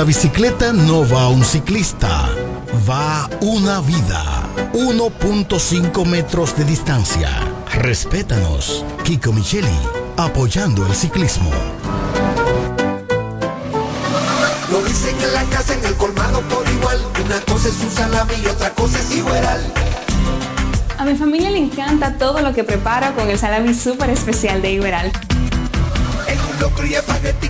[0.00, 2.30] la bicicleta no va un ciclista,
[2.88, 4.24] va una vida.
[4.72, 7.28] 1.5 metros de distancia.
[7.74, 8.82] Respétanos.
[9.04, 9.78] Kiko Micheli,
[10.16, 11.50] apoyando el ciclismo.
[14.70, 16.98] Lo dicen en la casa, en el colmado por igual.
[17.22, 19.72] Una cosa es un salami y otra cosa es igual.
[20.96, 24.72] A mi familia le encanta todo lo que preparo con el salami súper especial de
[24.72, 25.12] Iberal.
[26.26, 27.49] En un locro y espagueti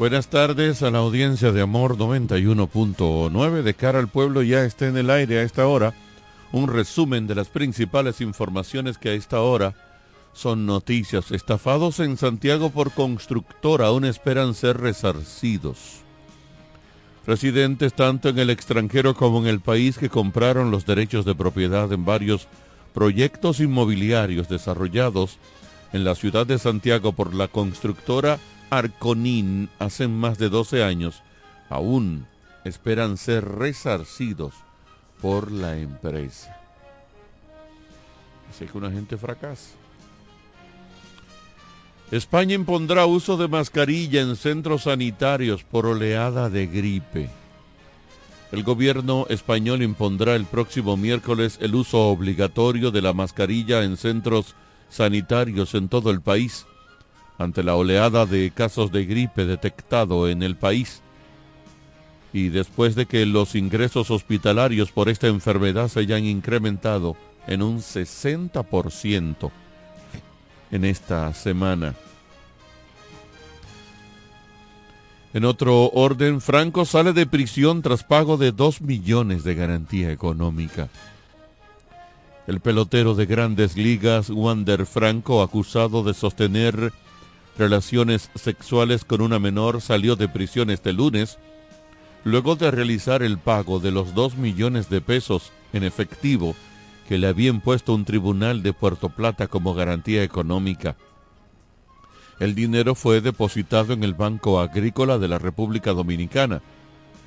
[0.00, 3.60] Buenas tardes a la audiencia de Amor 91.9.
[3.60, 5.92] De cara al pueblo ya está en el aire a esta hora
[6.52, 9.74] un resumen de las principales informaciones que a esta hora
[10.32, 11.30] son noticias.
[11.32, 16.00] Estafados en Santiago por constructora aún esperan ser resarcidos.
[17.26, 21.92] Residentes tanto en el extranjero como en el país que compraron los derechos de propiedad
[21.92, 22.48] en varios
[22.94, 25.36] proyectos inmobiliarios desarrollados
[25.92, 28.38] en la ciudad de Santiago por la constructora
[28.70, 31.22] Arconín hace más de 12 años,
[31.68, 32.26] aún
[32.64, 34.54] esperan ser resarcidos
[35.20, 36.56] por la empresa.
[38.48, 39.70] Así que una gente fracasa.
[42.10, 47.30] España impondrá uso de mascarilla en centros sanitarios por oleada de gripe.
[48.50, 54.56] El gobierno español impondrá el próximo miércoles el uso obligatorio de la mascarilla en centros
[54.88, 56.66] sanitarios en todo el país
[57.40, 61.00] ante la oleada de casos de gripe detectado en el país
[62.34, 67.16] y después de que los ingresos hospitalarios por esta enfermedad se hayan incrementado
[67.46, 69.50] en un 60%
[70.70, 71.94] en esta semana.
[75.32, 80.88] En otro orden, Franco sale de prisión tras pago de 2 millones de garantía económica.
[82.46, 86.92] El pelotero de grandes ligas, Wander Franco, acusado de sostener
[87.58, 91.38] relaciones sexuales con una menor, salió de prisión este lunes,
[92.24, 96.54] luego de realizar el pago de los 2 millones de pesos en efectivo
[97.08, 100.96] que le había impuesto un tribunal de Puerto Plata como garantía económica.
[102.38, 106.62] El dinero fue depositado en el Banco Agrícola de la República Dominicana.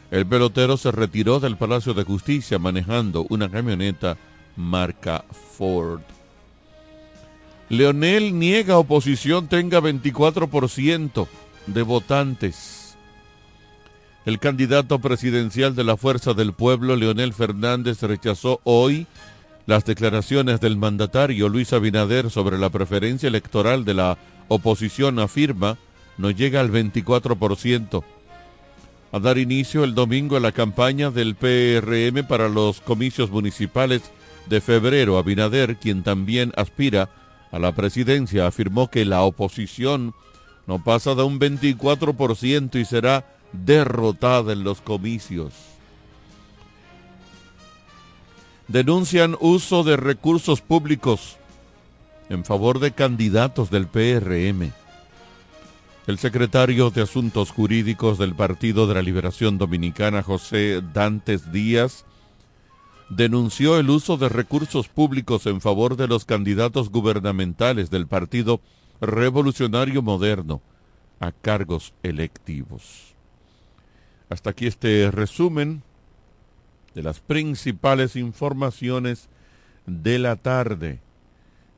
[0.10, 4.18] El pelotero se retiró del Palacio de Justicia manejando una camioneta
[4.56, 6.02] marca Ford.
[7.70, 11.28] Leonel niega oposición tenga 24%
[11.68, 12.96] de votantes.
[14.26, 19.08] El candidato presidencial de la Fuerza del Pueblo, Leonel Fernández, rechazó hoy
[19.66, 24.18] las declaraciones del mandatario Luis Abinader sobre la preferencia electoral de la
[24.50, 25.78] oposición afirma
[26.18, 28.04] no llega al 24%.
[29.12, 34.02] A dar inicio el domingo a la campaña del PRM para los comicios municipales
[34.48, 37.23] de febrero, Abinader, quien también aspira a
[37.60, 40.14] la presidencia, afirmó que la oposición
[40.66, 45.54] no pasa de un 24% y será derrotada en los comicios.
[48.68, 51.38] Denuncian uso de recursos públicos
[52.30, 54.72] en favor de candidatos del PRM.
[56.08, 62.06] El secretario de Asuntos Jurídicos del Partido de la Liberación Dominicana, José Dantes Díaz,
[63.16, 68.62] denunció el uso de recursos públicos en favor de los candidatos gubernamentales del Partido
[69.02, 70.62] Revolucionario Moderno
[71.20, 73.16] a cargos electivos.
[74.30, 75.84] Hasta aquí este resumen
[76.96, 79.30] de las principales informaciones
[79.86, 81.00] de la tarde.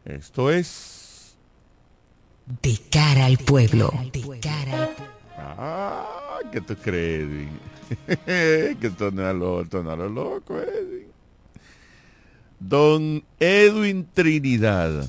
[0.05, 1.37] Esto es...
[2.61, 3.91] De cara al pueblo.
[5.37, 7.49] Ah, ¿qué tú crees?
[8.25, 10.55] que esto no es lo, esto no es lo loco.
[12.59, 15.07] Don Edwin Trinidad.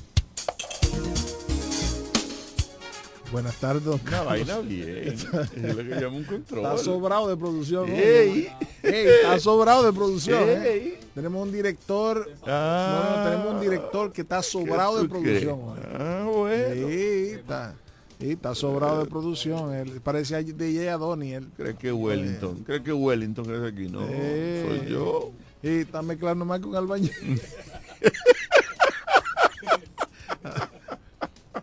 [3.31, 5.09] Buenas tardes, don Una vaina bien.
[5.09, 6.59] es lo que llama un control.
[6.63, 7.89] Está sobrado de producción.
[7.89, 8.47] Ey.
[8.83, 10.43] Ey, está sobrado de producción.
[10.47, 10.63] ¿eh?
[10.73, 10.97] Ey.
[11.13, 12.29] Tenemos un director.
[12.45, 13.09] Ah.
[13.15, 15.59] no, no, tenemos un director que está sobrado de producción.
[15.59, 15.97] ¿eh?
[15.99, 16.87] Ah, bueno.
[16.87, 17.75] Sí, está,
[18.19, 19.73] sí, está sobrado de producción.
[19.73, 21.33] Él parecía DJ Adoni.
[21.33, 21.49] Él.
[21.57, 22.63] ¿Cree que Wellington?
[22.63, 23.89] ¿Cree que Wellington es aquí?
[23.89, 24.65] No, Eh.
[24.85, 25.31] soy yo.
[25.67, 27.41] Y está mezclando más con albañil.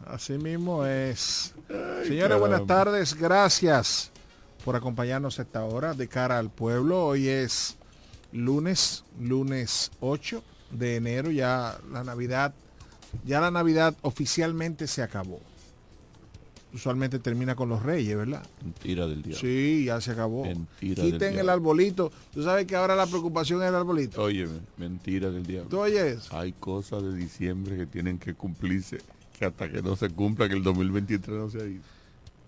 [0.06, 1.54] Así mismo es.
[1.68, 2.37] Señores, caramba.
[2.37, 3.14] buenas tardes.
[3.14, 4.11] Gracias
[4.62, 7.06] por acompañarnos a esta hora de cara al pueblo.
[7.06, 7.76] Hoy es
[8.30, 11.30] lunes, lunes 8 de enero.
[11.30, 12.52] Ya la Navidad,
[13.25, 15.40] ya la Navidad oficialmente se acabó.
[16.75, 18.43] Usualmente termina con los reyes, ¿verdad?
[18.62, 19.38] Mentira del diablo.
[19.40, 20.45] Sí, ya se acabó.
[20.45, 21.52] Mentira del Quiten el diablo.
[21.52, 22.12] arbolito.
[22.33, 24.21] Tú sabes que ahora la preocupación es el arbolito.
[24.21, 25.71] Óyeme, mentira del diablo.
[25.71, 26.33] ¿Tú oyes?
[26.33, 28.99] Hay cosas de diciembre que tienen que cumplirse,
[29.38, 31.83] que hasta que no se cumpla, que el 2023 no se ha ido.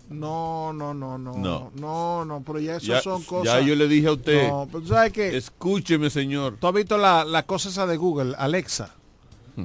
[0.09, 1.37] No, no, no, no.
[1.37, 1.71] No.
[1.75, 3.45] No, no, pero ya eso Ya, son cosas.
[3.45, 6.57] ya yo le dije a usted, No, pero tú sabes que escúcheme señor.
[6.59, 8.93] tú has visto la, la cosa esa de Google, Alexa.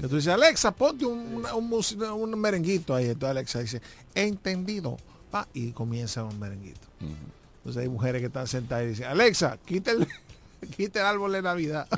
[0.00, 3.06] Que tú dices, Alexa, ponte un, un, merenguito ahí.
[3.06, 3.82] Entonces Alexa dice,
[4.14, 4.96] entendido.
[5.30, 6.86] Pa, y comienza un merenguito.
[7.58, 10.06] Entonces hay mujeres que están sentadas y dicen, Alexa, quita el,
[10.76, 11.86] quita el árbol de Navidad.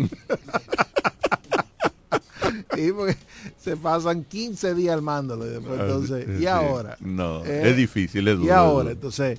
[2.75, 3.17] Sí, porque
[3.59, 5.47] se pasan 15 días armándolo.
[5.47, 6.97] y después, entonces, Ah, ¿y ahora?
[7.01, 8.47] No, Eh, es difícil, es duro.
[8.47, 9.39] Y ahora, entonces,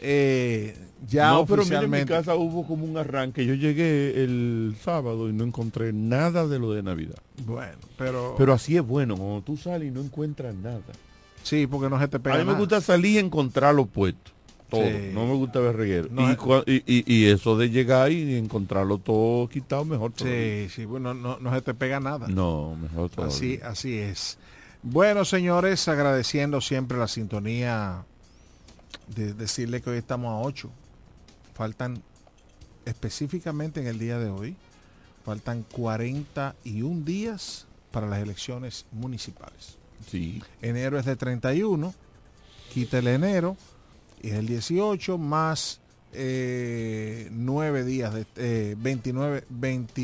[0.00, 0.76] eh,
[1.08, 3.44] ya no, pero mira, en mi casa hubo como un arranque.
[3.46, 7.18] Yo llegué el sábado y no encontré nada de lo de Navidad.
[7.46, 10.80] Bueno, pero, Pero así es bueno, cuando tú sales y no encuentras nada.
[11.42, 14.30] sí, porque no se te pega A mí me gusta salir y encontrarlo puesto.
[14.68, 14.82] Todo.
[14.84, 15.10] Sí.
[15.12, 16.08] No me gusta ver reguero.
[16.12, 20.68] No, y, cua- y, y- y eso de llegar y encontrarlo todo quitado, mejor todavía.
[20.68, 22.28] Sí, sí, bueno, no, no se te pega nada.
[22.28, 23.34] No, mejor todavía.
[23.34, 24.38] Así, así es.
[24.84, 28.04] Bueno, señores, agradeciendo siempre la sintonía
[29.14, 30.70] de decirle que hoy estamos a 8.
[31.60, 32.02] Faltan
[32.86, 34.56] específicamente en el día de hoy,
[35.26, 39.76] faltan 41 días para las elecciones municipales.
[40.10, 40.42] Sí.
[40.62, 41.92] Enero es de 31,
[42.72, 43.58] quita el enero,
[44.22, 45.82] y es el 18 más
[46.14, 50.02] eh, 9 días, de, eh, 29, 20...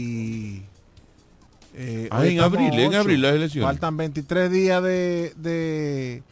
[1.73, 2.99] eh, Ah, en abril, a en ocho.
[3.01, 3.67] abril las elecciones.
[3.67, 6.23] Faltan 23 días de, de,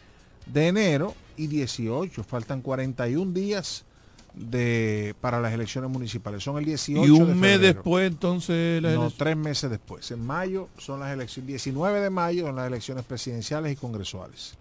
[0.45, 3.87] de enero y 18, faltan 41 días
[4.35, 6.43] de para las elecciones municipales.
[6.43, 10.11] Son el 18 Y un de mes después, entonces, la No, tres meses después.
[10.11, 14.57] En mayo son las elecciones, 19 de mayo son las elecciones presidenciales y congresuales.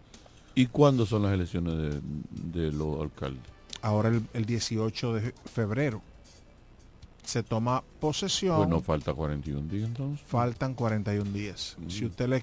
[0.56, 2.02] ¿Y cuándo son las elecciones de,
[2.62, 3.42] de los alcaldes?
[3.82, 6.02] Ahora el, el 18 de febrero
[7.24, 8.58] se toma posesión.
[8.58, 10.26] Pues no falta 41 días entonces.
[10.28, 11.78] Faltan 41 días.
[11.88, 12.42] Si usted le...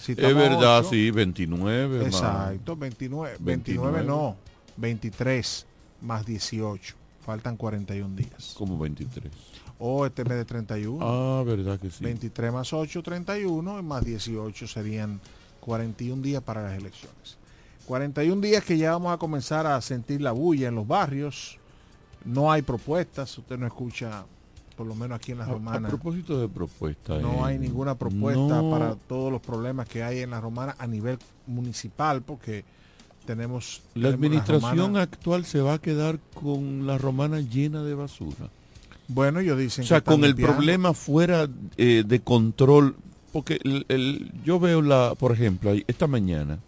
[0.00, 3.36] si Es verdad, ocho, sí, 29 más- Exacto, 29.
[3.40, 4.04] 29 29.
[4.06, 4.36] no,
[4.76, 5.66] 23
[6.02, 6.94] más 18.
[7.24, 8.54] Faltan 41 días.
[8.58, 9.32] Como 23.
[9.78, 10.98] O este mes de 31.
[11.00, 12.02] Ah, verdad que sí.
[12.04, 15.20] 23 más 8, 31 y más 18 serían
[15.60, 17.36] 41 días para las elecciones.
[17.86, 21.58] 41 días que ya vamos a comenzar a sentir la bulla en los barrios.
[22.24, 24.24] No hay propuestas, usted no escucha,
[24.76, 25.88] por lo menos aquí en la A- A, Romana.
[25.88, 27.20] propósito de propuestas.
[27.20, 30.76] No eh, hay ninguna propuesta no- para todos los problemas que hay en la Romana
[30.78, 32.64] a nivel municipal, porque
[33.26, 33.80] tenemos...
[33.94, 38.50] La tenemos administración Romana- actual se va a quedar con la romana llena de basura.
[39.08, 40.54] Bueno, ellos dicen O sea, que con el limpiando.
[40.56, 42.96] problema fuera eh, de control,
[43.32, 46.58] porque el, el- yo veo la, por ejemplo, esta mañana,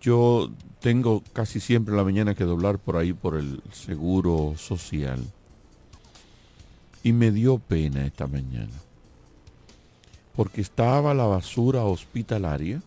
[0.00, 5.20] yo tengo casi siempre en la mañana que doblar por ahí por el seguro social.
[7.04, 8.72] Y me dio pena esta mañana.
[10.36, 12.82] Porque estaba la basura hospitalaria,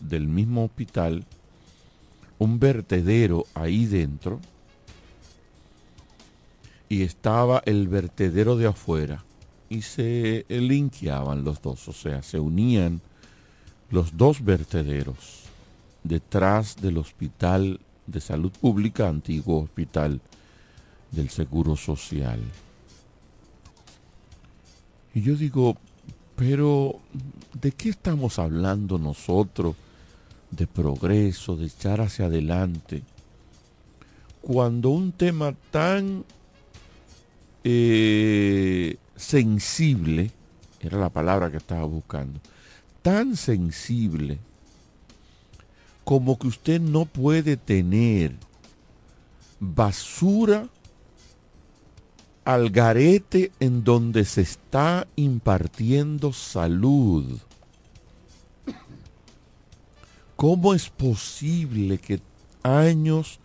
[0.00, 1.24] del mismo hospital,
[2.38, 4.40] un vertedero ahí dentro,
[6.88, 9.24] y estaba el vertedero de afuera
[9.68, 13.00] y se linkeaban los dos, o sea, se unían
[13.90, 15.44] los dos vertederos
[16.02, 20.20] detrás del hospital de salud pública, antiguo hospital
[21.10, 22.40] del Seguro Social.
[25.14, 25.76] Y yo digo,
[26.38, 27.00] pero
[27.60, 29.74] ¿de qué estamos hablando nosotros?
[30.52, 33.02] De progreso, de echar hacia adelante.
[34.40, 36.24] Cuando un tema tan
[37.64, 40.30] eh, sensible,
[40.80, 42.38] era la palabra que estaba buscando,
[43.02, 44.38] tan sensible
[46.04, 48.32] como que usted no puede tener
[49.58, 50.68] basura
[52.48, 57.36] al garete en donde se está impartiendo salud.
[60.34, 62.20] ¿Cómo es posible que
[62.62, 63.38] años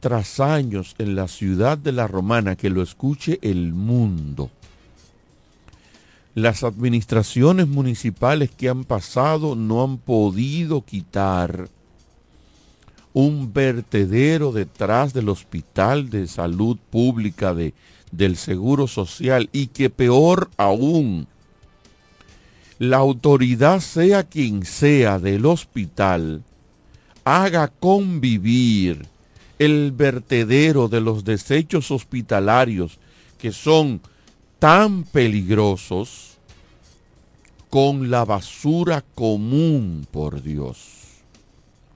[0.00, 4.50] tras años en la ciudad de la Romana, que lo escuche el mundo,
[6.34, 11.68] las administraciones municipales que han pasado no han podido quitar
[13.12, 17.74] un vertedero detrás del hospital de salud pública de,
[18.10, 21.26] del Seguro Social y que peor aún,
[22.78, 26.42] la autoridad, sea quien sea del hospital,
[27.24, 29.06] haga convivir
[29.58, 32.98] el vertedero de los desechos hospitalarios
[33.38, 34.00] que son
[34.58, 36.38] tan peligrosos
[37.68, 41.00] con la basura común, por Dios.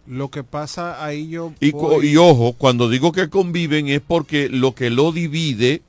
[0.06, 1.52] Lo que pasa ahí yo...
[1.60, 1.72] Y,
[2.06, 5.82] y ojo, cuando digo que conviven es porque lo que lo divide,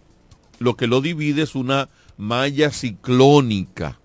[0.59, 3.99] lo que lo divide es una malla ciclónica.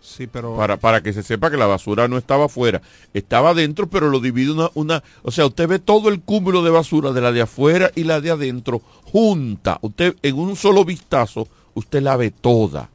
[0.00, 0.56] Sí, pero...
[0.56, 2.80] Para, para que se sepa que la basura no estaba afuera,
[3.12, 6.70] estaba adentro, pero lo divide una, una, o sea, usted ve todo el cúmulo de
[6.70, 9.78] basura de la de afuera y la de adentro junta.
[9.82, 12.88] Usted en un solo vistazo, usted la ve toda.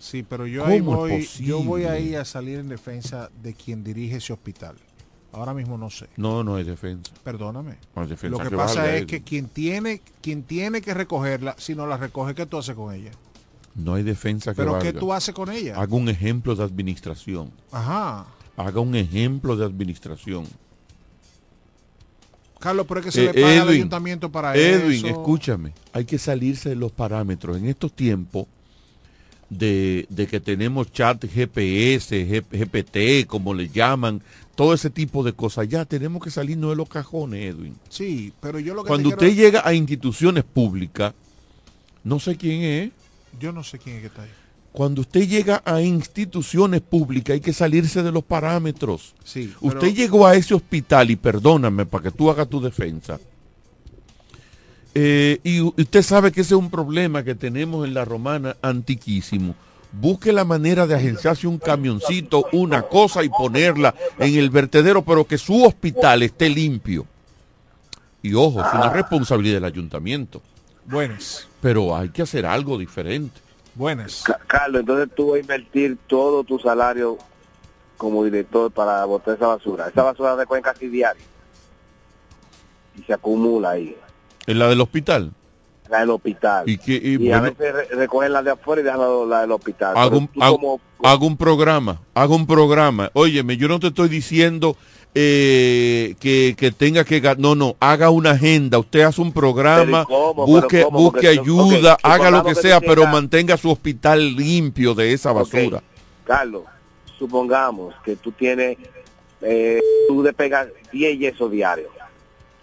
[0.00, 3.54] Sí, pero yo ahí ¿Cómo es voy, yo voy ahí a salir en defensa de
[3.54, 4.76] quien dirige ese hospital.
[5.32, 6.08] Ahora mismo no sé.
[6.16, 7.12] No, no hay defensa.
[7.22, 7.76] Perdóname.
[7.94, 11.54] No hay defensa Lo que que pasa es que quien tiene, quien tiene que recogerla,
[11.58, 13.12] si no la recoge, ¿qué tú haces con ella?
[13.76, 15.00] No hay defensa que ¿Pero qué valga.
[15.00, 15.74] tú haces con ella?
[15.80, 17.52] Haga un ejemplo de administración.
[17.70, 18.26] Ajá.
[18.56, 20.46] Haga un ejemplo de administración.
[22.58, 25.06] Carlos, pero es que se Eh, le paga al Edwin, ayuntamiento para Edwin, eso.
[25.06, 27.56] escúchame, hay que salirse de los parámetros.
[27.56, 28.46] En estos tiempos
[29.50, 34.22] de, de que tenemos chat GPS, G- GPT, como le llaman,
[34.54, 37.76] todo ese tipo de cosas, ya tenemos que salirnos de los cajones, Edwin.
[37.88, 41.12] Sí, pero yo lo que Cuando te usted quiero- llega a instituciones públicas,
[42.04, 42.90] no sé quién es,
[43.38, 44.30] Yo no sé quién es que está ahí.
[44.72, 49.14] cuando usted llega a instituciones públicas hay que salirse de los parámetros.
[49.24, 53.18] Sí, Usted llegó a ese hospital y perdóname para que tú hagas tu defensa.
[54.94, 59.54] Eh, y usted sabe que ese es un problema que tenemos en la romana antiquísimo.
[59.92, 65.24] Busque la manera de agenciarse un camioncito, una cosa y ponerla en el vertedero, pero
[65.24, 67.06] que su hospital esté limpio.
[68.22, 70.42] Y ojo, es una responsabilidad del ayuntamiento.
[70.84, 71.48] Buenas.
[71.60, 73.40] Pero hay que hacer algo diferente.
[73.74, 74.22] Buenas.
[74.24, 77.16] Ca- Carlos, entonces tú vas a invertir todo tu salario
[77.96, 79.88] como director para botar esa basura.
[79.88, 81.22] Esa basura se recogen casi diario.
[82.98, 83.96] Y se acumula ahí,
[84.50, 85.32] En la del hospital.
[85.88, 86.68] la del hospital.
[86.68, 89.40] Y, que, y Y, a veces re- recogen la de afuera y dejan la, la
[89.42, 89.94] del hospital.
[89.96, 93.10] hago un, hago- como- hago un programa, hago un programa.
[93.14, 94.76] Óyeme, yo no te estoy diciendo
[95.14, 97.20] eh, que, que tenga que...
[97.38, 98.78] No, no, haga una agenda.
[98.78, 103.70] Usted hace un programa, busque, busque ayuda, haga lo que que sea, pero mantenga su
[103.70, 105.82] hospital limpio de esa basura.
[106.24, 106.62] Carlos,
[107.18, 108.78] supongamos que tú tienes,
[109.42, 111.90] eh, tú despegas 10 yesos diarios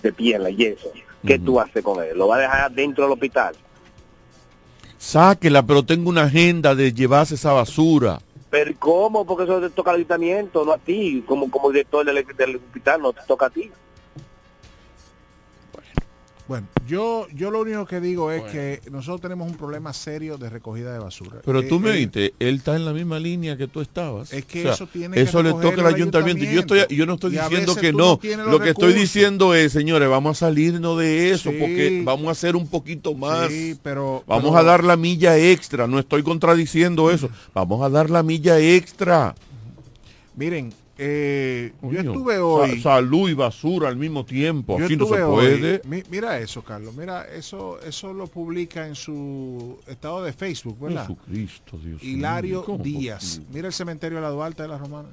[0.02, 0.89] de piel, yeso.
[1.25, 2.17] ¿Qué tú haces con él?
[2.17, 3.56] ¿Lo vas a dejar dentro del hospital?
[4.97, 8.19] Sáquela, pero tengo una agenda de llevarse esa basura.
[8.49, 9.25] ¿Pero cómo?
[9.25, 11.23] Porque eso te toca al ayuntamiento, no a ti.
[11.27, 13.71] Como, como director del, del hospital, no te toca a ti.
[16.48, 20.50] Bueno, yo, yo lo único que digo es que nosotros tenemos un problema serio de
[20.50, 21.42] recogida de basura.
[21.44, 24.32] Pero tú Eh, me eh, oíste, él está en la misma línea que tú estabas.
[24.32, 26.46] Es que O sea, eso tiene que eso le toca al el ayuntamiento.
[26.46, 28.18] Yo, estoy, yo no estoy Y diciendo que no.
[28.50, 31.58] Lo que estoy diciendo es, señores, vamos a salirnos de eso Sí.
[31.60, 33.50] porque vamos a hacer un poquito más.
[33.50, 34.24] Sí, pero...
[34.26, 35.86] Vamos pero- a dar la milla extra.
[35.86, 37.30] No estoy contradiciendo eso.
[37.54, 39.36] Vamos a dar la milla extra.
[40.38, 42.82] Miren, eh, yo estuve sa- hoy...
[42.82, 44.78] salud y basura al mismo tiempo.
[44.80, 45.82] Yo Así no se hoy- puede.
[45.86, 46.96] mi- mira eso, Carlos.
[46.96, 51.02] Mira, eso eso lo publica en su estado de Facebook, ¿verdad?
[51.08, 53.20] Jesucristo, Dios Hilario ¿cómo Díaz.
[53.24, 53.48] posible?
[53.54, 55.10] Mira el cementerio de la Duarte de la Romana.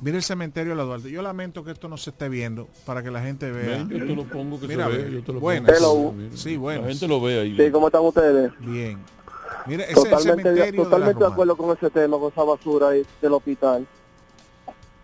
[0.00, 1.10] Mira el cementerio de la Duarte.
[1.10, 3.78] Yo lamento que esto no se esté viendo para que la gente vea.
[3.78, 5.80] Ven, yo te lo pongo que Mira, se vea, yo te lo buenas.
[5.80, 6.14] pongo.
[6.36, 6.84] Sí, buenas.
[6.84, 7.56] La gente lo ve ahí.
[7.56, 8.52] Sí, ¿cómo están ustedes?
[8.60, 8.98] Bien.
[9.66, 12.42] Mira, ese es el Totalmente, de, de totalmente de acuerdo con ese tema, con esa
[12.42, 13.86] basura ahí del hospital.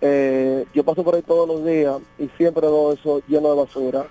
[0.00, 4.07] Eh, yo paso por ahí todos los días y siempre veo eso lleno de basura.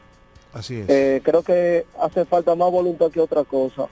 [0.53, 0.89] Así es.
[0.89, 3.87] Eh, creo que hace falta más voluntad que otra cosa,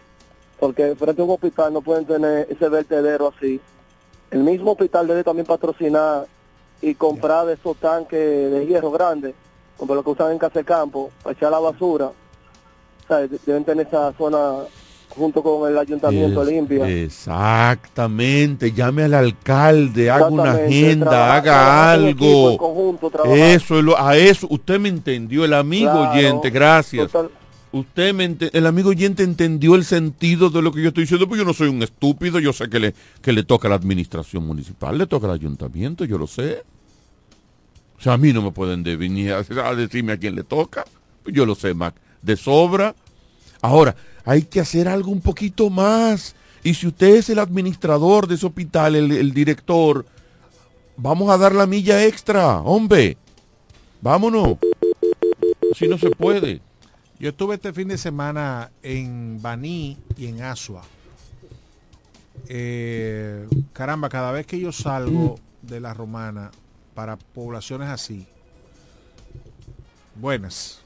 [0.60, 3.60] porque frente a un hospital no pueden tener ese vertedero así.
[4.30, 6.26] El mismo hospital debe también patrocinar
[6.82, 9.36] y comprar de esos tanques de hierro grandes,
[9.78, 12.08] como lo que usan en casa de campo, para echar la basura.
[12.08, 14.64] O sea, deben tener esa zona
[15.16, 16.88] junto con el ayuntamiento Es- limpia.
[16.90, 22.58] Exactamente, llame al alcalde, haga una agenda, trabaja- haga trabaja algo.
[22.58, 23.12] conjunto.
[23.36, 27.12] Eso es lo- a eso usted me entendió, el amigo Claro, oyente, gracias.
[27.12, 27.30] total-
[27.74, 31.26] Usted me ente- el amigo oyente entendió el sentido de lo que yo estoy diciendo,
[31.26, 33.76] pues yo no soy un estúpido, yo sé que le que le toca a la
[33.78, 36.64] administración municipal, le toca al ayuntamiento, yo lo sé.
[37.98, 40.44] O sea, a mí no me pueden de- venir a, a decirme a quién le
[40.44, 40.84] toca,
[41.26, 42.94] yo lo sé, Mac, de sobra.
[43.62, 43.96] Ahora,
[44.26, 46.36] hay que hacer algo un poquito más.
[46.64, 50.06] Y si usted es el administrador de ese hospital, el, el director,
[50.98, 53.18] vamos a dar la milla extra, hombre.
[54.02, 54.58] Vámonos.
[55.76, 56.62] Si no se puede.
[57.20, 60.82] Yo estuve este fin de semana en Baní y en Asua.
[62.48, 66.50] Eh, caramba, cada vez que yo salgo de la romana
[66.96, 68.26] para poblaciones así.
[70.16, 70.82] Buenas.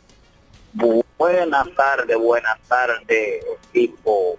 [1.17, 4.35] Buenas tardes, buenas tardes, equipo.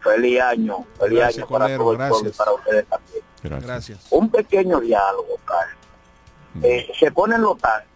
[0.00, 2.36] Feliz año, feliz Gracias, año para Cordero, todo el pueblo y gracias.
[2.36, 3.60] para ustedes también.
[3.66, 4.06] Gracias.
[4.10, 5.76] Un pequeño diálogo, Carlos.
[6.62, 7.88] Eh, se ponen los tanques.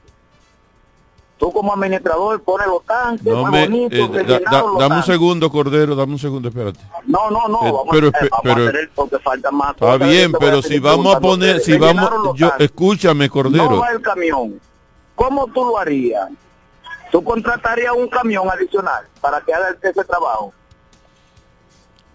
[1.36, 5.50] Tú como administrador pones los tanques, No muy me, bonitos, eh, da- dame un segundo,
[5.50, 6.80] Cordero, dame un segundo, espérate.
[7.06, 9.70] No, no, no, Eh, vamos, pero a, vamos pero- a hacer el porque falta más
[9.72, 10.08] Está cosas.
[10.08, 12.66] bien, pero si vamos a poner, si vamos, yo, tanques.
[12.70, 13.78] escúchame, No Cordero.
[13.78, 14.60] va el camión.
[15.14, 16.28] ¿Cómo tú lo harías?
[17.10, 20.52] ¿Tú contratarías un camión adicional para que haga ese trabajo?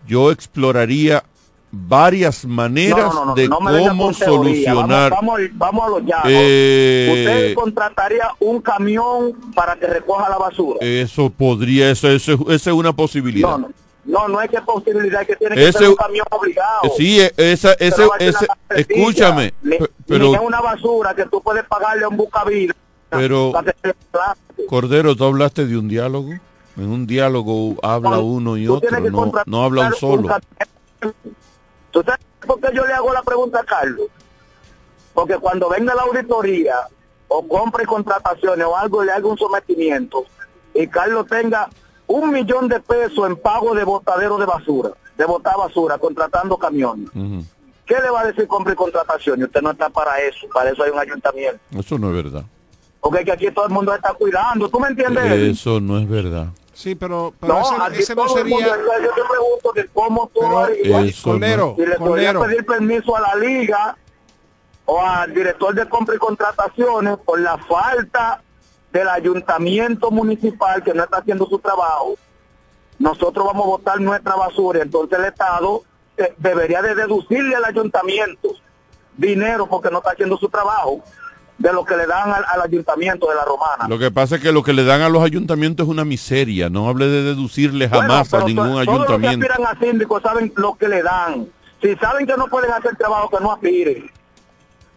[0.06, 1.24] Yo exploraría
[1.72, 5.10] varias maneras No, no, no, de no me venga cómo solucionar.
[5.12, 6.26] Vamos, vamos, vamos a los llanos.
[6.28, 10.78] Eh, Usted contrataría un camión para que recoja la basura.
[10.82, 13.50] Eso podría, eso, eso, esa es una posibilidad.
[13.50, 13.70] No, no.
[14.06, 16.82] No, no es que posibilidad que tiene que Ese- ser un camión obligado.
[16.98, 19.54] Sí, e- esa, ese, ese, escúchame,
[20.06, 22.74] pero, es una basura que tú puedes pagarle a un bucavida.
[23.16, 23.52] Pero.
[24.68, 26.32] Cordero, tú hablaste de un diálogo.
[26.76, 30.28] En un diálogo habla uno y otro, no, no habla un solo.
[30.28, 31.16] camión.
[31.92, 34.08] ¿Tú sabes por qué yo le hago la pregunta a Carlos?
[35.14, 36.76] Porque cuando venga la auditoría
[37.28, 40.26] o compre contrataciones o algo, le haga un sometimiento
[40.74, 41.70] y Carlos tenga
[42.08, 47.10] un millón de pesos en pago de botadero de basura, de botar basura, contratando camiones.
[47.86, 49.42] ¿Qué le va a decir contratación?
[49.42, 51.60] Y usted no está para eso, para eso hay un ayuntamiento.
[51.78, 52.46] Eso no es verdad.
[53.04, 55.26] Porque que aquí todo el mundo está cuidando, ¿tú me entiendes?
[55.60, 56.48] Eso no es verdad.
[56.74, 58.84] Sí, pero, pero no, ese, aquí ese no todo el mundo- sería...
[59.04, 60.42] yo te pregunto que cómo tú.
[61.04, 63.98] Eso Colero, si le podría pedir permiso a la liga
[64.86, 68.42] o al director de compra y contrataciones por la falta
[68.94, 72.16] del ayuntamiento municipal que no está haciendo su trabajo.
[73.00, 75.84] Nosotros vamos a botar nuestra basura, entonces el Estado
[76.18, 78.50] eh, debería de deducirle al ayuntamiento
[79.18, 81.04] dinero porque no está haciendo su trabajo
[81.58, 83.88] de lo que le dan al, al ayuntamiento de la Romana.
[83.88, 86.70] Lo que pasa es que lo que le dan a los ayuntamientos es una miseria.
[86.70, 89.46] No hable de deducirle jamás Bueno, a ningún to- Todos los que ayuntamiento.
[89.54, 91.48] aspiran a síndico saben lo que le dan.
[91.82, 94.10] Si saben que no pueden hacer trabajo, que no aspiren.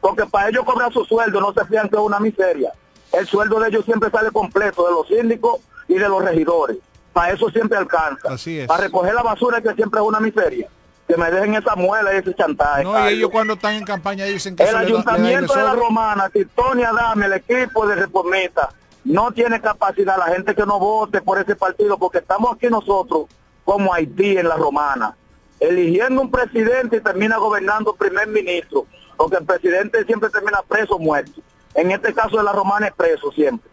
[0.00, 2.72] Porque para ellos cobrar su sueldo no se fían que es una miseria.
[3.12, 6.78] El sueldo de ellos siempre sale completo, de los síndicos y de los regidores.
[7.12, 8.28] Para eso siempre alcanza.
[8.32, 8.66] Así es.
[8.66, 10.68] Para recoger la basura que siempre es una miseria.
[11.08, 12.82] Que me dejen esa muela y ese chantaje.
[12.82, 15.54] No, y ellos cuando están en campaña dicen que El le da- le da ayuntamiento
[15.54, 15.74] de la.
[15.74, 18.70] Romana, Titonia Dame, el equipo de reformista,
[19.04, 23.26] no tiene capacidad, la gente que no vote por ese partido, porque estamos aquí nosotros
[23.64, 25.14] como Haití en la Romana,
[25.60, 30.98] eligiendo un presidente y termina gobernando primer ministro, porque el presidente siempre termina preso o
[30.98, 31.40] muerto.
[31.74, 33.70] En este caso de la Romana es preso siempre.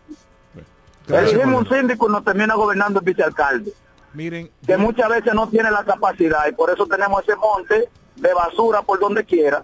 [1.07, 3.73] Elegimos un síndico y nos termina gobernando el vicealcalde
[4.13, 8.34] Miren, que muchas veces no tiene la capacidad y por eso tenemos ese monte de
[8.34, 9.63] basura por donde quiera.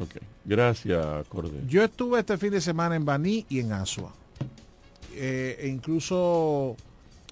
[0.00, 0.16] Ok.
[0.44, 1.64] Gracias, Cordero.
[1.66, 4.12] Yo estuve este fin de semana en Baní y en Asua.
[5.14, 6.76] Eh, e incluso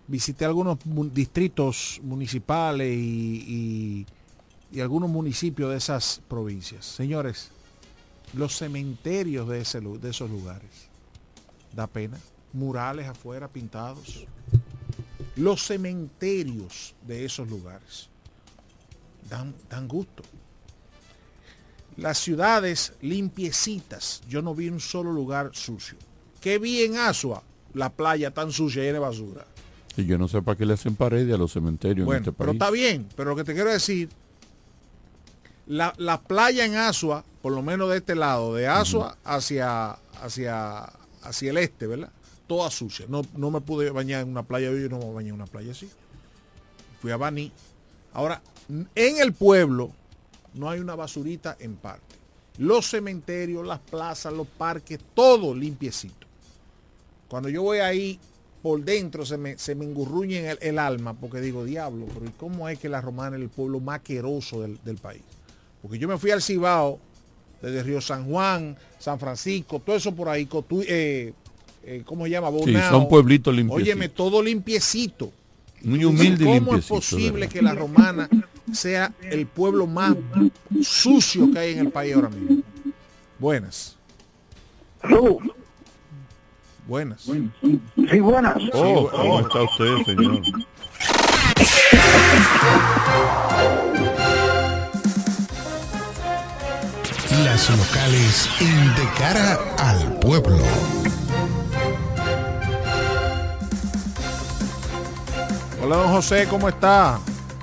[0.06, 0.78] visité algunos
[1.12, 4.06] distritos municipales y, y-
[4.72, 6.84] y algunos municipios de esas provincias.
[6.86, 7.50] Señores,
[8.34, 10.88] los cementerios de, ese, lu- de esos lugares.
[11.72, 12.18] Da pena.
[12.52, 14.26] Murales afuera pintados.
[15.36, 18.08] Los cementerios de esos lugares.
[19.28, 20.22] Dan, dan gusto.
[21.96, 24.22] Las ciudades limpiecitas.
[24.28, 25.96] Yo no vi un solo lugar sucio.
[26.40, 27.42] ¿Qué vi en Asua?
[27.74, 29.46] La playa tan sucia llena de basura.
[29.96, 32.32] Y yo no sé para qué le hacen paredes a los cementerios en Bueno, este
[32.32, 32.60] pero país.
[32.60, 33.08] está bien.
[33.16, 34.08] Pero lo que te quiero decir,
[35.66, 40.84] la, la playa en Asua, por lo menos de este lado, de Asua hacia, hacia,
[41.22, 42.10] hacia el este, ¿verdad?
[42.50, 43.06] Toda sucia.
[43.08, 45.70] No, no me pude bañar en una playa, yo no me bañé en una playa
[45.70, 45.88] así.
[47.00, 47.52] Fui a Baní.
[48.12, 49.92] Ahora, en el pueblo
[50.54, 52.16] no hay una basurita en parte.
[52.58, 56.26] Los cementerios, las plazas, los parques, todo limpiecito.
[57.28, 58.18] Cuando yo voy ahí,
[58.64, 62.26] por dentro se me, se me engurruñe en el, el alma, porque digo, diablo, pero
[62.26, 65.22] ¿y cómo es que la romana es el pueblo más queroso del, del país?
[65.80, 66.98] Porque yo me fui al Cibao,
[67.62, 70.48] desde Río San Juan, San Francisco, todo eso por ahí,
[70.88, 71.32] eh,
[71.82, 72.48] eh, ¿cómo se llama?
[72.50, 72.90] Sí, Bonao.
[72.90, 73.82] son pueblitos limpiecitos.
[73.82, 75.32] Óyeme, todo limpiecito.
[75.82, 78.28] Muy humilde y ¿Cómo es posible que la romana
[78.72, 80.14] sea el pueblo más
[80.82, 82.62] sucio que hay en el país ahora mismo?
[83.38, 83.96] Buenas.
[86.86, 87.22] Buenas.
[87.22, 88.56] Sí, buenas.
[88.72, 90.42] Oh, ¿cómo está usted, señor?
[97.44, 100.58] Las locales en De Cara al Pueblo.
[105.82, 107.18] Hola, don José, ¿cómo está?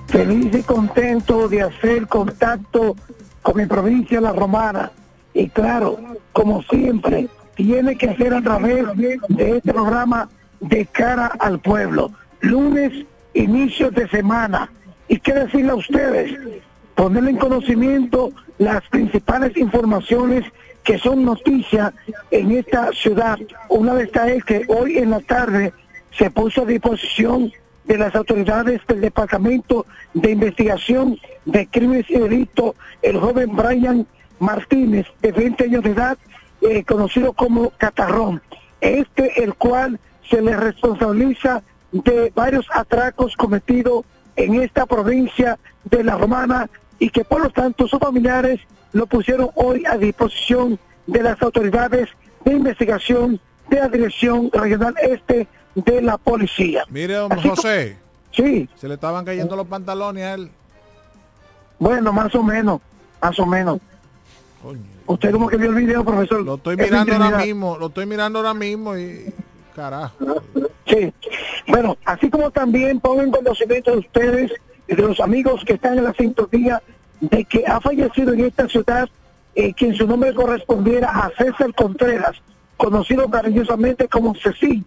[0.08, 2.96] feliz y contento de hacer contacto
[3.42, 4.92] con mi provincia La Romana.
[5.34, 6.00] Y claro,
[6.32, 12.12] como siempre, tiene que ser a través de este programa de cara al pueblo.
[12.40, 14.72] Lunes, inicio de semana.
[15.08, 16.34] ¿Y qué decirle a ustedes?
[16.96, 20.44] Ponerle en conocimiento las principales informaciones
[20.84, 21.94] que son noticias
[22.32, 23.38] en esta ciudad.
[23.70, 25.74] Una de estas es que hoy en la tarde
[26.18, 27.52] se puso a disposición
[27.88, 34.06] de las autoridades del Departamento de Investigación de Crímenes y Delitos el joven Brian
[34.40, 36.18] Martínez, de 20 años de edad,
[36.62, 38.42] eh, conocido como Catarrón.
[38.82, 46.16] Este, el cual se le responsabiliza de varios atracos cometidos en esta provincia de La
[46.16, 46.70] Romana
[47.00, 48.60] y que por lo tanto sus familiares
[48.94, 52.10] lo pusieron hoy a disposición de las autoridades
[52.46, 55.48] de investigación de la Dirección Regional Este
[55.86, 56.84] de la Policía.
[56.90, 57.98] Mire, don Así José.
[58.32, 58.68] Sí.
[58.76, 60.52] Se le estaban cayendo los pantalones a él.
[61.80, 62.82] Bueno, más o menos,
[63.22, 63.80] más o menos.
[65.06, 66.44] Usted como que vio el video, profesor.
[66.44, 69.34] Lo estoy mirando ahora mismo, lo estoy mirando ahora mismo y
[69.76, 70.16] carajo.
[70.88, 71.14] Sí.
[71.68, 74.52] Bueno, así como también pongo en conocimiento de ustedes
[74.88, 76.82] y de los amigos que están en la sintonía
[77.22, 79.10] de que ha fallecido en esta ciudad
[79.56, 82.38] eh, quien su nombre correspondiera a César Contreras,
[82.78, 84.86] conocido cariñosamente como Cecil.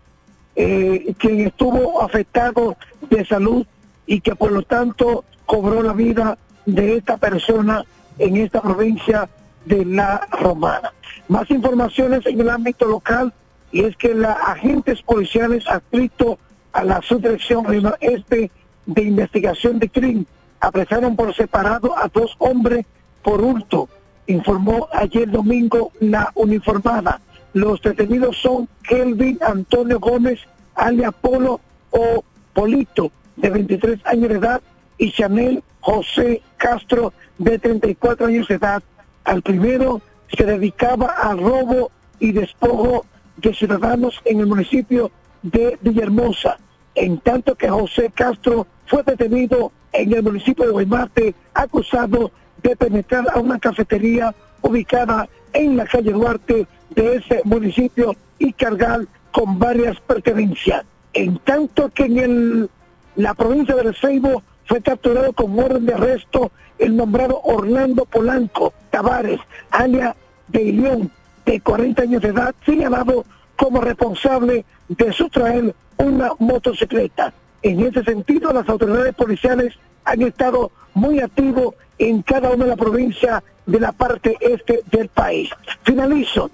[0.63, 2.77] Eh, quien estuvo afectado
[3.09, 3.67] de salud
[4.07, 7.83] y que por lo tanto cobró la vida de esta persona
[8.19, 9.29] en esta provincia
[9.65, 10.93] de La Romana.
[11.29, 13.33] Más informaciones en el ámbito local
[13.73, 16.37] y es que los agentes policiales adscritos
[16.73, 17.65] a la subdirección
[18.01, 18.51] este
[18.85, 20.27] de investigación de crimen
[20.61, 22.85] apresaron por separado a dos hombres
[23.23, 23.89] por hurto,
[24.27, 27.19] informó ayer domingo la uniformada.
[27.53, 30.41] Los detenidos son Kelvin Antonio Gómez,
[30.75, 31.61] alias Polo
[31.91, 34.61] o Polito, de 23 años de edad,
[34.99, 38.83] y Chanel José Castro, de 34 años de edad.
[39.25, 40.01] Al primero
[40.37, 45.11] se dedicaba al robo y despojo de ciudadanos en el municipio
[45.43, 46.59] de Villahermosa,
[46.95, 52.31] en tanto que José Castro fue detenido en el municipio de Guaymate acusado
[52.63, 59.07] de penetrar a una cafetería ubicada en la calle Duarte de ese municipio y cargar
[59.33, 60.85] con varias pertenencias.
[61.13, 62.71] En tanto que en el,
[63.17, 69.41] la provincia de Seibo fue capturado con orden de arresto el nombrado Orlando Polanco Tavares,
[69.71, 70.15] alias
[70.49, 71.11] de Ilión,
[71.45, 73.25] de 40 años de edad, señalado
[73.57, 77.33] como responsable de sustraer una motocicleta.
[77.63, 79.75] En ese sentido, las autoridades policiales
[80.05, 85.09] han estado muy activos en cada una de las provincias de la parte este del
[85.09, 85.51] país.
[85.83, 86.51] Finalizo,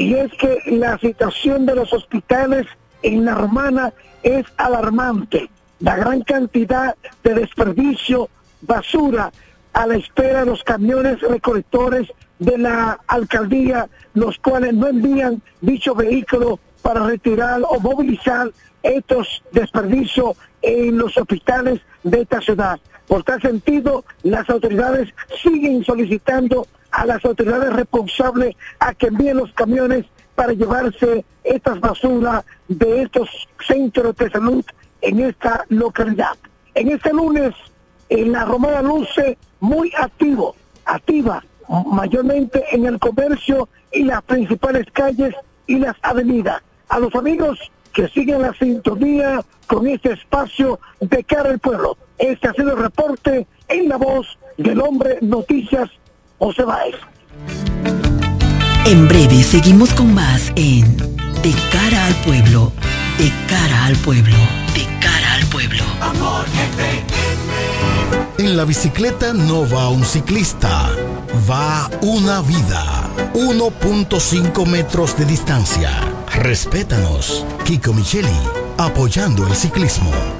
[0.00, 2.66] y es que la situación de los hospitales
[3.02, 5.50] en la Romana es alarmante.
[5.78, 8.30] La gran cantidad de desperdicio,
[8.62, 9.30] basura,
[9.74, 12.08] a la espera de los camiones recolectores
[12.38, 18.50] de la alcaldía, los cuales no envían dicho vehículo para retirar o movilizar
[18.82, 22.80] estos desperdicios en los hospitales de esta ciudad.
[23.06, 29.52] Por tal sentido, las autoridades siguen solicitando a las autoridades responsables a que envíen los
[29.52, 33.28] camiones para llevarse estas basuras de estos
[33.66, 34.64] centros de salud
[35.02, 36.36] en esta localidad.
[36.74, 37.54] En este lunes,
[38.08, 41.44] en la Romana luce muy activo, activa,
[41.86, 45.34] mayormente en el comercio y las principales calles
[45.66, 46.62] y las avenidas.
[46.88, 51.96] A los amigos que siguen la sintonía con este espacio de cara al pueblo.
[52.18, 55.90] Este ha sido el reporte en la voz del hombre Noticias
[56.40, 56.96] José Baez.
[58.86, 60.96] En breve seguimos con más en
[61.42, 62.72] De cara al pueblo,
[63.18, 64.36] de cara al pueblo,
[64.74, 65.84] de cara al pueblo.
[66.00, 66.46] Amor
[68.38, 70.90] En la bicicleta no va un ciclista,
[71.48, 73.10] va una vida.
[73.34, 75.90] 1.5 metros de distancia.
[76.34, 77.44] Respétanos.
[77.64, 78.40] Kiko Micheli,
[78.78, 80.39] apoyando el ciclismo.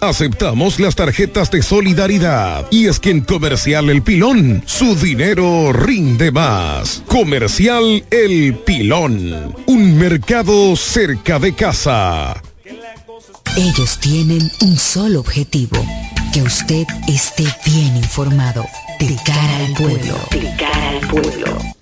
[0.00, 2.66] Aceptamos las tarjetas de solidaridad.
[2.70, 7.02] Y es que en Comercial El Pilón, su dinero rinde más.
[7.06, 12.40] Comercial El Pilón, un mercado cerca de casa.
[13.56, 15.84] Ellos tienen un solo objetivo,
[16.32, 18.64] que usted esté bien informado.
[19.00, 20.14] De cara al pueblo.
[20.30, 21.77] De cara al pueblo.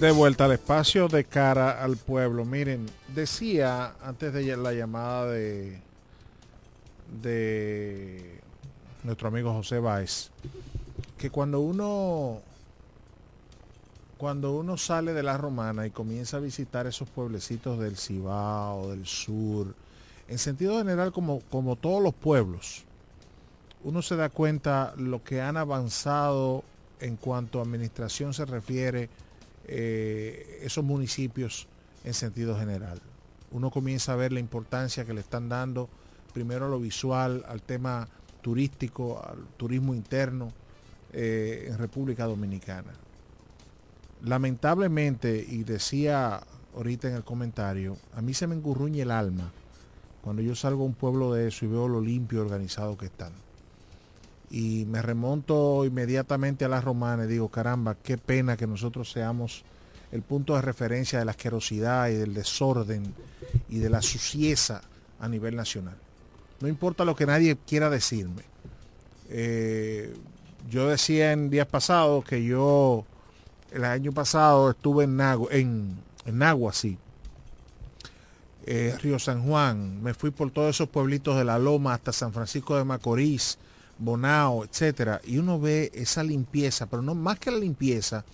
[0.00, 2.46] De vuelta al espacio de cara al pueblo.
[2.46, 5.78] Miren, decía antes de la llamada de,
[7.22, 8.40] de
[9.04, 10.30] nuestro amigo José Báez,
[11.18, 12.40] que cuando uno
[14.16, 19.06] cuando uno sale de la romana y comienza a visitar esos pueblecitos del Cibao, del
[19.06, 19.74] sur,
[20.28, 22.84] en sentido general como, como todos los pueblos,
[23.84, 26.64] uno se da cuenta lo que han avanzado
[27.00, 29.10] en cuanto a administración se refiere
[29.72, 31.68] eh, esos municipios
[32.02, 33.00] en sentido general.
[33.52, 35.88] Uno comienza a ver la importancia que le están dando
[36.34, 38.08] primero a lo visual, al tema
[38.42, 40.52] turístico, al turismo interno
[41.12, 42.92] eh, en República Dominicana.
[44.24, 46.40] Lamentablemente, y decía
[46.74, 49.52] ahorita en el comentario, a mí se me engurruñe el alma
[50.20, 53.06] cuando yo salgo a un pueblo de eso y veo lo limpio y organizado que
[53.06, 53.32] están.
[54.50, 59.64] Y me remonto inmediatamente a la romana y digo, caramba, qué pena que nosotros seamos
[60.10, 63.14] el punto de referencia de la asquerosidad y del desorden
[63.68, 64.82] y de la sucieza
[65.20, 65.96] a nivel nacional.
[66.60, 68.42] No importa lo que nadie quiera decirme.
[69.28, 70.12] Eh,
[70.68, 73.04] yo decía en días pasados que yo
[73.72, 75.96] el año pasado estuve en Nagua, en,
[76.26, 76.98] en sí.
[78.66, 82.32] Eh, Río San Juan, me fui por todos esos pueblitos de la Loma hasta San
[82.32, 83.58] Francisco de Macorís,
[84.00, 88.24] Bonao, etcétera, y uno ve esa limpieza, pero no más que la limpieza,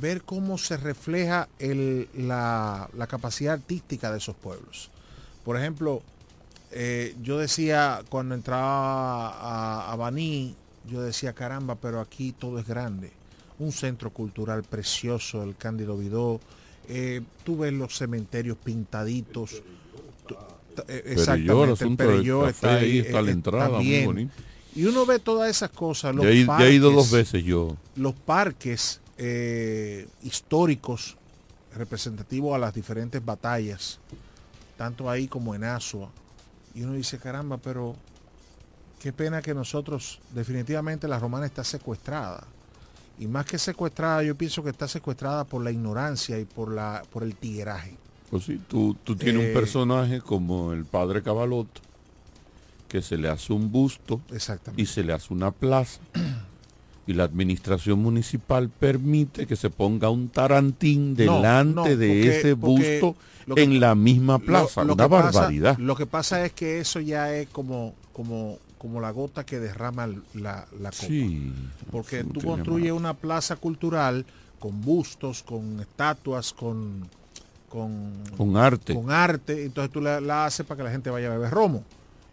[0.00, 4.90] ver cómo se refleja la, capacidad artística de esos pueblos.
[5.44, 6.02] Por ejemplo,
[6.70, 10.54] eh, yo decía cuando entraba a, a Baní,
[10.88, 13.10] yo decía, caramba, pero aquí todo es grande.
[13.58, 16.40] Un centro cultural precioso, el Cándido Vidó.
[16.88, 19.62] Eh, tú ves los cementerios pintaditos.
[20.88, 24.34] Eh, exactamente, el Perelló está ahí, está la entrada, muy bonito.
[24.76, 26.14] Y uno ve todas esas cosas.
[26.14, 27.76] Los ya, he ido dos veces yo.
[27.96, 31.16] Los parques eh, históricos
[31.74, 33.98] representativos a las diferentes batallas,
[34.76, 36.10] tanto ahí como en Asua.
[36.74, 37.96] Y uno dice, caramba, pero
[39.00, 42.46] qué pena que nosotros, definitivamente la romana está secuestrada.
[43.18, 47.02] Y más que secuestrada, yo pienso que está secuestrada por la ignorancia y por, la,
[47.10, 47.96] por el tigueraje.
[48.28, 51.68] Pues sí, tú, tú tienes un eh, personaje como el padre Cabalot,
[52.88, 54.20] que se le hace un busto
[54.76, 56.00] y se le hace una plaza.
[57.06, 63.16] y la administración municipal permite que se ponga un tarantín delante de ese busto
[63.54, 64.82] en la misma plaza.
[64.82, 65.78] una barbaridad.
[65.78, 70.08] lo que pasa es que eso ya es como, como, como la gota que derrama
[70.34, 71.12] la, la copa.
[71.92, 74.26] Porque tú construyes una plaza cultural
[74.58, 77.08] con bustos, con estatuas, con
[77.68, 78.94] con, Con arte.
[78.94, 81.82] con arte, entonces tú la, la haces para que la gente vaya a beber romo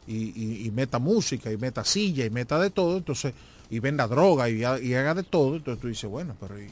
[0.08, 3.34] y, meta música y meta silla y meta de todo, entonces
[3.70, 6.70] y venda droga y, y haga de todo, entonces tú dices, bueno, pero y-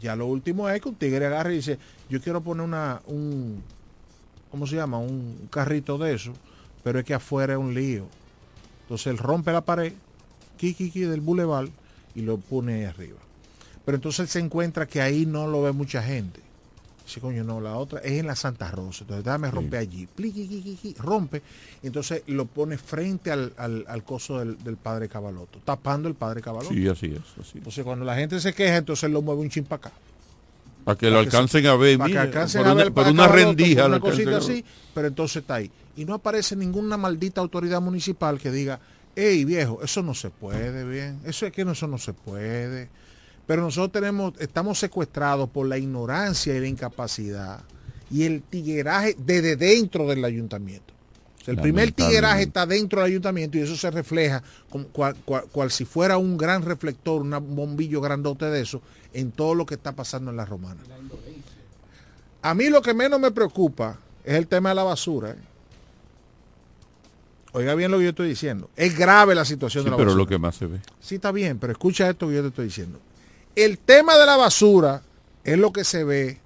[0.00, 3.62] ya lo último es que un tigre agarre y dice, yo quiero poner una un
[4.50, 4.98] ¿cómo se llama?
[4.98, 6.32] un carrito de eso,
[6.82, 8.06] pero es que afuera es un lío.
[8.82, 9.92] Entonces él rompe la pared,
[10.56, 11.68] kiki del bulevar
[12.14, 13.18] y lo pone ahí arriba.
[13.84, 16.40] Pero entonces él se encuentra que ahí no lo ve mucha gente.
[17.06, 19.04] Dice, coño, no, la otra es en la Santa Rosa.
[19.04, 20.08] Entonces déjame romper allí.
[20.98, 21.40] Rompe.
[21.82, 26.14] Y entonces lo pone frente al, al- al coso del, del padre Cabaloto, tapando el
[26.14, 26.74] padre Cabaloto.
[26.74, 27.20] Sí, así es.
[27.40, 27.58] Así.
[27.58, 29.92] Entonces cuando la gente se queja, entonces lo mueve un chin para acá.
[30.84, 32.86] Para que lo Para que se- alcancen a ver, para que alcancen a una, ver
[32.92, 33.86] por para una rendija.
[33.86, 35.70] una cosita así, pero entonces está ahí.
[35.96, 38.78] Y no aparece ninguna maldita autoridad municipal que diga,
[39.14, 42.88] hey viejo, eso no se puede, bien, eso es que no, eso no se puede.
[43.46, 47.62] Pero nosotros tenemos, estamos secuestrados por la ignorancia y la incapacidad
[48.10, 50.94] y el tigueraje desde dentro del ayuntamiento.
[51.40, 55.14] O sea, el primer tigueraje está dentro del ayuntamiento y eso se refleja como cual,
[55.24, 58.82] cual- cual si fuera un gran reflector, una- un bombillo grandote de eso,
[59.12, 60.80] en todo lo que está pasando en la romana.
[62.42, 65.30] A mí lo que menos me preocupa es el tema de la basura.
[65.30, 65.36] ¿eh?
[67.52, 68.68] Oiga bien lo que yo estoy diciendo.
[68.76, 70.24] Es grave la situación Sí, de la pero basura.
[70.24, 70.80] lo que más se ve.
[71.00, 73.00] Sí, está bien, pero escucha esto que yo te estoy diciendo.
[73.56, 75.00] El tema de la basura
[75.42, 76.38] es lo que se ve,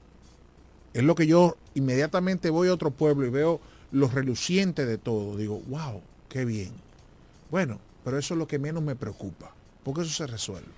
[0.95, 5.37] es lo que yo inmediatamente voy a otro pueblo y veo los relucientes de todo.
[5.37, 6.71] Digo, wow, qué bien.
[7.51, 9.53] Bueno, pero eso es lo que menos me preocupa,
[9.83, 10.69] porque eso se resuelve.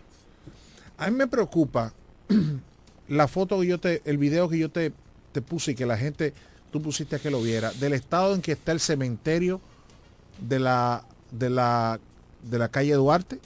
[0.97, 1.93] A mí me preocupa
[3.09, 4.91] la foto que yo te, el video que yo te,
[5.33, 6.33] te puse y que la gente,
[6.71, 9.61] tú pusiste a que lo viera, del estado en que está el cementerio
[10.41, 12.01] de la, de la,
[12.43, 13.39] de la calle Duarte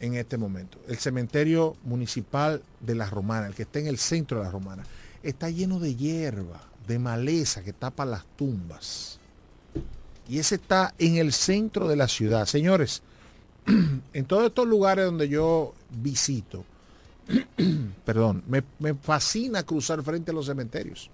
[0.00, 0.78] en este momento.
[0.88, 4.84] El cementerio municipal de la Romana, el que está en el centro de la Romana,
[5.22, 9.18] está lleno de hierba, de maleza que tapa las tumbas.
[10.28, 12.46] Y ese está en el centro de la ciudad.
[12.46, 13.02] Señores,
[14.12, 16.64] en todos estos lugares donde yo visito,
[18.04, 21.10] perdón, me, me fascina cruzar frente a los cementerios.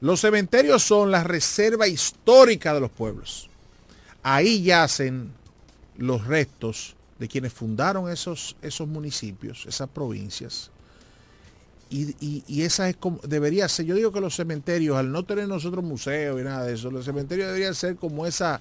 [0.00, 3.48] Los cementerios son la reserva histórica de los pueblos.
[4.24, 5.32] Ahí yacen
[5.96, 10.72] los restos de quienes fundaron esos, esos municipios, esas provincias.
[11.88, 15.22] Y, y- y esa es como, debería ser, yo digo que los cementerios, al no
[15.22, 18.60] tener nosotros museos y nada de eso, los cementerios deberían ser como esa,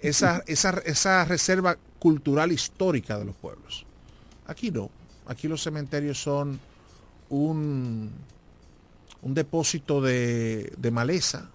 [0.00, 3.86] esa, esa, esa reserva cultural histórica de los pueblos.
[4.48, 4.90] Aquí no,
[5.26, 6.58] aquí los cementerios son
[7.28, 8.10] un,
[9.22, 11.48] un depósito de, de maleza,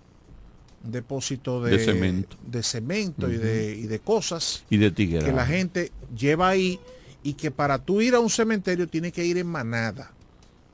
[0.85, 2.37] depósito de, De cemento.
[2.45, 5.25] de cemento y, de, y de cosas Y de tiguera.
[5.25, 6.79] que la gente lleva ahí
[7.23, 10.11] y que para tú ir a un cementerio tienes que ir en manada.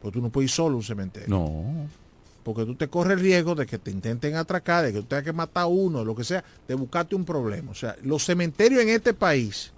[0.01, 1.29] Porque tú no puedes ir solo a un cementerio.
[1.29, 1.87] No.
[2.43, 5.23] Porque tú te corres el riesgo de que te intenten atracar, de que tú tengas
[5.25, 7.71] que matar a uno, lo que sea, de buscarte un problema.
[7.71, 9.71] O sea, los cementerios en este país,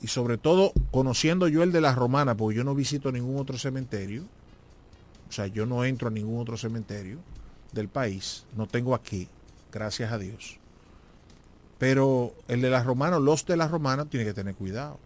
[0.00, 3.58] y sobre todo conociendo yo el de la Romana, porque yo no visito ningún otro
[3.58, 4.22] cementerio,
[5.28, 7.18] o sea, yo no entro a ningún otro cementerio
[7.72, 9.28] del país, no tengo aquí,
[9.72, 10.58] gracias a Dios.
[11.78, 14.98] Pero el de la Romana, los de la Romana, tienen que tener cuidado.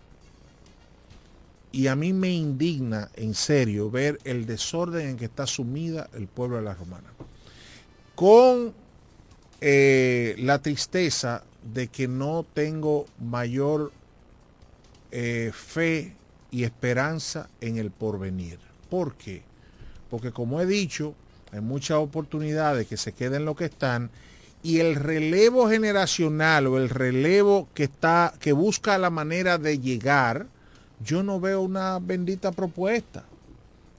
[1.71, 6.29] Y a mí me indigna, en serio, ver el desorden en que está sumida el
[6.29, 7.13] pueblo de la Romana.
[8.15, 8.75] Con
[9.61, 11.43] eh, la tristeza
[11.73, 13.93] de que no tengo mayor
[15.11, 16.15] eh, fe
[16.51, 18.59] y esperanza en el porvenir.
[18.91, 19.43] ¿Por qué?
[20.11, 21.15] Porque como he dicho,
[21.51, 24.11] hay muchas oportunidades que se queden lo que están
[24.65, 30.49] y el relevo generacional o el relevo que está que busca la manera de llegar,
[31.05, 33.25] yo no veo una bendita propuesta.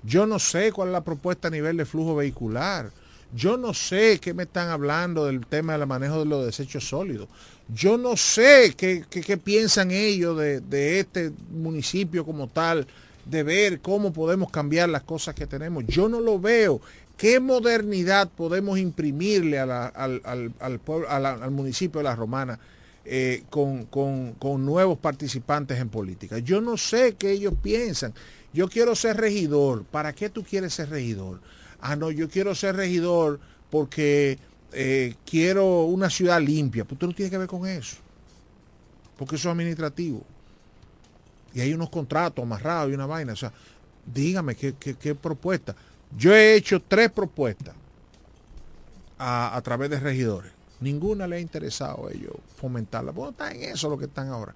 [0.04, 2.92] Yo no sé cuál es la propuesta a nivel de flujo vehicular.
[3.34, 7.28] Yo no sé qué me están hablando del tema del manejo de los desechos sólidos.
[7.68, 12.88] Yo no sé qué, qué- piensan ellos de, de este municipio como tal,
[13.26, 15.86] de ver cómo podemos cambiar las cosas que tenemos.
[15.88, 16.82] Yo no lo veo.
[17.18, 22.60] ¿Qué modernidad podemos imprimirle a al, al- al pueblo- al municipio de La Romana
[23.06, 26.40] eh, con, con- con nuevos participantes en política?
[26.40, 28.14] Yo no sé qué ellos piensan.
[28.54, 29.86] Yo quiero ser regidor.
[29.86, 31.40] ¿Para qué tú quieres ser regidor?
[31.80, 33.40] Ah, no, yo quiero ser regidor
[33.70, 34.38] porque
[34.74, 36.84] eh, quiero una ciudad limpia.
[36.86, 37.98] Pues tú no tienes que ver con eso.
[39.18, 40.22] Porque eso es administrativo.
[41.54, 43.32] Y hay unos contratos amarrados y una vaina.
[43.34, 43.54] O sea,
[44.06, 45.76] dígame qué, qué- qué propuesta.
[46.18, 47.76] Yo he hecho tres propuestas
[49.18, 50.52] a, través de regidores.
[50.80, 53.12] Ninguna le ha interesado a ellos fomentarla.
[53.12, 54.54] Bueno, está en eso lo que están ahora.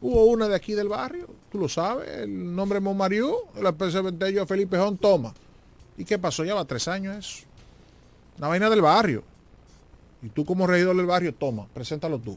[0.00, 4.44] Hubo una de aquí del barrio, tú lo sabes, el nombre es Momariú, la cementerio
[4.46, 5.32] Felipe Jón toma.
[5.96, 6.44] ¿Y qué pasó?
[6.44, 7.46] Ya va tres años eso.
[8.38, 9.22] Una vaina del barrio.
[10.22, 12.36] Y tú como regidor del barrio, toma, preséntalo tú.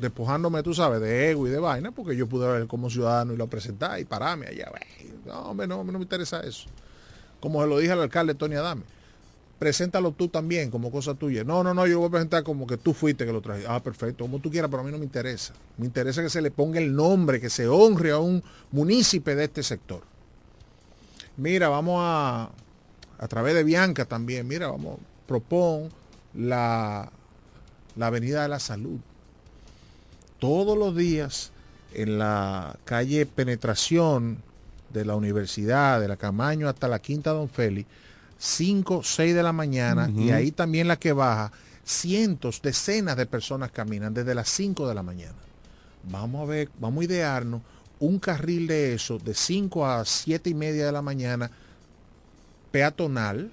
[0.00, 3.36] Despojándome, tú sabes, de ego y de vaina, porque yo pude ver como ciudadano y
[3.36, 4.70] lo presentar y pararme allá.
[5.26, 6.68] No, hombre, no, no me interesa eso.
[7.40, 8.82] Como se lo dije al alcalde Tony Adame.
[9.58, 11.42] Preséntalo tú también como cosa tuya.
[11.42, 13.64] No, no, no, yo voy a presentar como que tú fuiste que lo traje.
[13.66, 15.52] Ah, perfecto, como tú quieras, pero a mí no me interesa.
[15.76, 19.44] Me interesa que se le ponga el nombre, que se honre a un munícipe de
[19.44, 20.02] este sector.
[21.36, 22.50] Mira, vamos a,
[23.18, 25.88] a través de Bianca también, mira, vamos, propon
[26.34, 27.10] la,
[27.96, 29.00] la Avenida de la Salud.
[30.38, 31.50] Todos los días
[31.94, 34.38] en la calle Penetración
[34.92, 37.88] de la Universidad, de la Camaño hasta la Quinta Don Félix,
[38.38, 41.50] 5, 6 de la mañana, y ahí también la que baja,
[41.84, 45.34] cientos, decenas de personas caminan desde las 5 de la mañana.
[46.04, 47.62] Vamos a ver, vamos a idearnos
[47.98, 51.50] un carril de eso, de 5 a 7 y media de la mañana,
[52.70, 53.50] peatonal,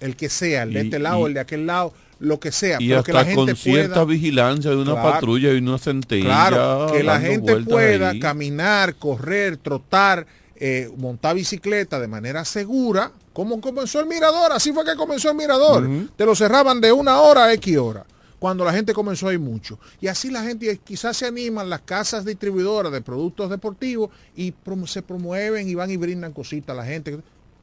[0.00, 2.50] el que sea, el de Y- este lado, y- el de aquel lado, lo que
[2.52, 5.10] sea, Y pero hasta que la gente con cierta pueda- vigilancia de una Claro.
[5.10, 6.24] patrulla y una centella.
[6.24, 8.20] Claro, que la gente pueda ahí.
[8.20, 14.84] caminar, correr, trotar, eh, montar bicicleta de manera segura, como comenzó el mirador, así fue
[14.86, 15.86] que comenzó el mirador.
[16.16, 18.06] Te lo cerraban de una hora a X hora,
[18.38, 19.78] cuando la gente comenzó a ir mucho.
[20.00, 24.86] Y así la gente quizás se animan las casas distribuidoras de productos deportivos y prom-
[24.86, 27.18] se promueven y van y brindan cositas a la gente.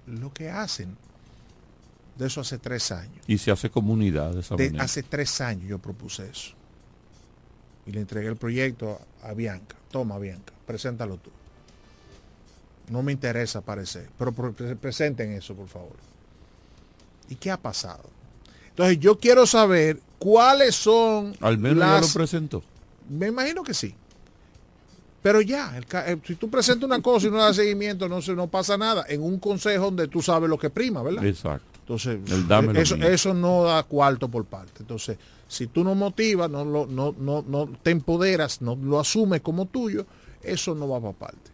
[0.06, 0.96] Lo que hacen.
[2.24, 3.18] De eso hace tres años.
[3.28, 4.86] Y se hace comunidad de esa De- manera.
[4.86, 6.54] hace tres años yo propuse eso.
[7.86, 9.76] Y le entregué el proyecto a, Bianca.
[9.92, 11.32] Toma, Bianca, preséntalo tú.
[12.90, 15.98] No me interesa aparecer, pero pre- pre- presenten eso, por favor.
[17.28, 18.04] ¿Y qué ha pasado?
[18.70, 22.08] Entonces yo quiero saber cuáles son Al menos ya las...
[22.08, 22.64] lo presentó.
[23.10, 23.94] Me imagino que sí.
[25.22, 28.22] Pero ya, el ca- eh, si tú presentas una cosa y no da seguimiento, no,
[28.22, 29.06] se, no pasa nada.
[29.10, 31.26] En un consejo donde tú sabes lo que prima, ¿verdad?
[31.26, 31.73] Exacto.
[31.84, 34.72] Entonces, lo eso, no da cuarto por parte.
[34.80, 35.18] Entonces,
[35.48, 39.66] si tú no motivas, no, lo, no, no, no te empoderas, no lo asumes como
[39.66, 40.06] tuyo,
[40.42, 41.52] eso no va para parte.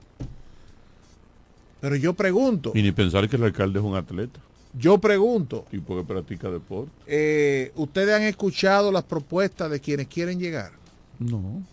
[1.82, 4.40] Pero yo pregunto, Y ni pensar que el alcalde es un atleta.
[4.78, 6.92] yo pregunto, Tipo que practica deporte.
[7.08, 10.72] eh, ¿ustedes han escuchado las propuestas de quienes quieren llegar?
[11.18, 11.64] No.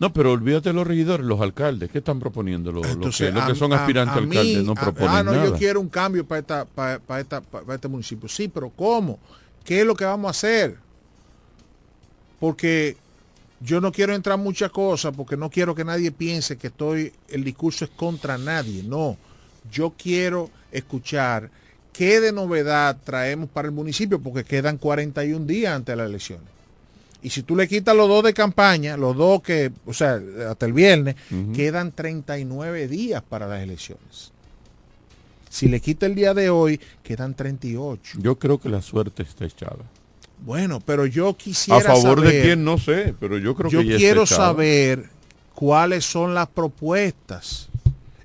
[0.00, 1.90] No, pero olvídate de los regidores, los alcaldes.
[1.90, 2.70] ¿Qué están proponiendo?
[2.70, 5.10] Los, los que, los que a- son aspirantes a a alcaldes mí, no a- proponen
[5.10, 5.44] ah, no, nada.
[5.46, 8.28] yo quiero un cambio para, esta, para, para esta, para este municipio.
[8.28, 9.18] Sí, pero ¿cómo?
[9.64, 10.76] ¿Qué es lo que vamos a hacer?
[12.40, 12.96] Porque
[13.60, 17.12] yo no quiero entrar en muchas cosas, porque no quiero que nadie piense que estoy,
[17.28, 18.82] el discurso es contra nadie.
[18.84, 19.16] No,
[19.70, 21.50] yo quiero escuchar
[21.92, 26.46] qué de novedad traemos para el municipio, porque quedan 41 días antes de las elecciones.
[27.22, 30.66] Y si tú le quitas los dos de campaña, los dos que, o sea, hasta
[30.66, 31.16] el viernes,
[31.54, 34.32] quedan 39 días para las elecciones.
[35.50, 38.18] Si le quita el día de hoy, quedan 38.
[38.20, 39.84] Yo creo que la suerte está echada.
[40.44, 43.80] Bueno, pero yo quisiera A favor saber, de quién, no sé, pero yo creo yo
[43.80, 45.10] que está quiero saber
[45.54, 47.68] cuáles son las propuestas.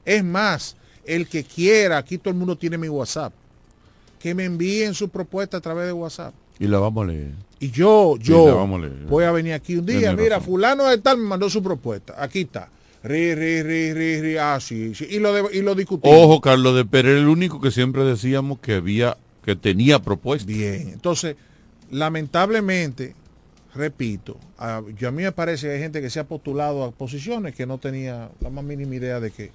[0.06, 0.76] Es más,
[1.06, 3.34] el que quiera, aquí todo el mundo tiene mi WhatsApp,
[4.20, 6.34] que me envíen su propuesta a través de WhatsApp.
[6.60, 7.32] Y la vamos a leer.
[7.60, 9.06] Y yo, yo a leer.
[9.08, 10.46] voy a venir aquí un día, mira, razón.
[10.54, 12.16] fulano de tal me mandó su propuesta.
[12.18, 12.70] Aquí está.
[13.04, 15.06] Ri, ri, ri, ri, ri, ah, sí, sí.
[15.10, 16.18] Y lo, de- y lo discutimos.
[16.18, 20.48] Ojo, Carlos de Pérez, el único que siempre decíamos que había, que tenía propuesta.
[20.48, 21.36] Bien, entonces,
[21.92, 23.16] lamentablemente,
[23.76, 26.92] repito, a, yo a mí me parece que hay gente que se ha postulado a
[26.92, 29.52] posiciones que no tenía la más mínima idea de que,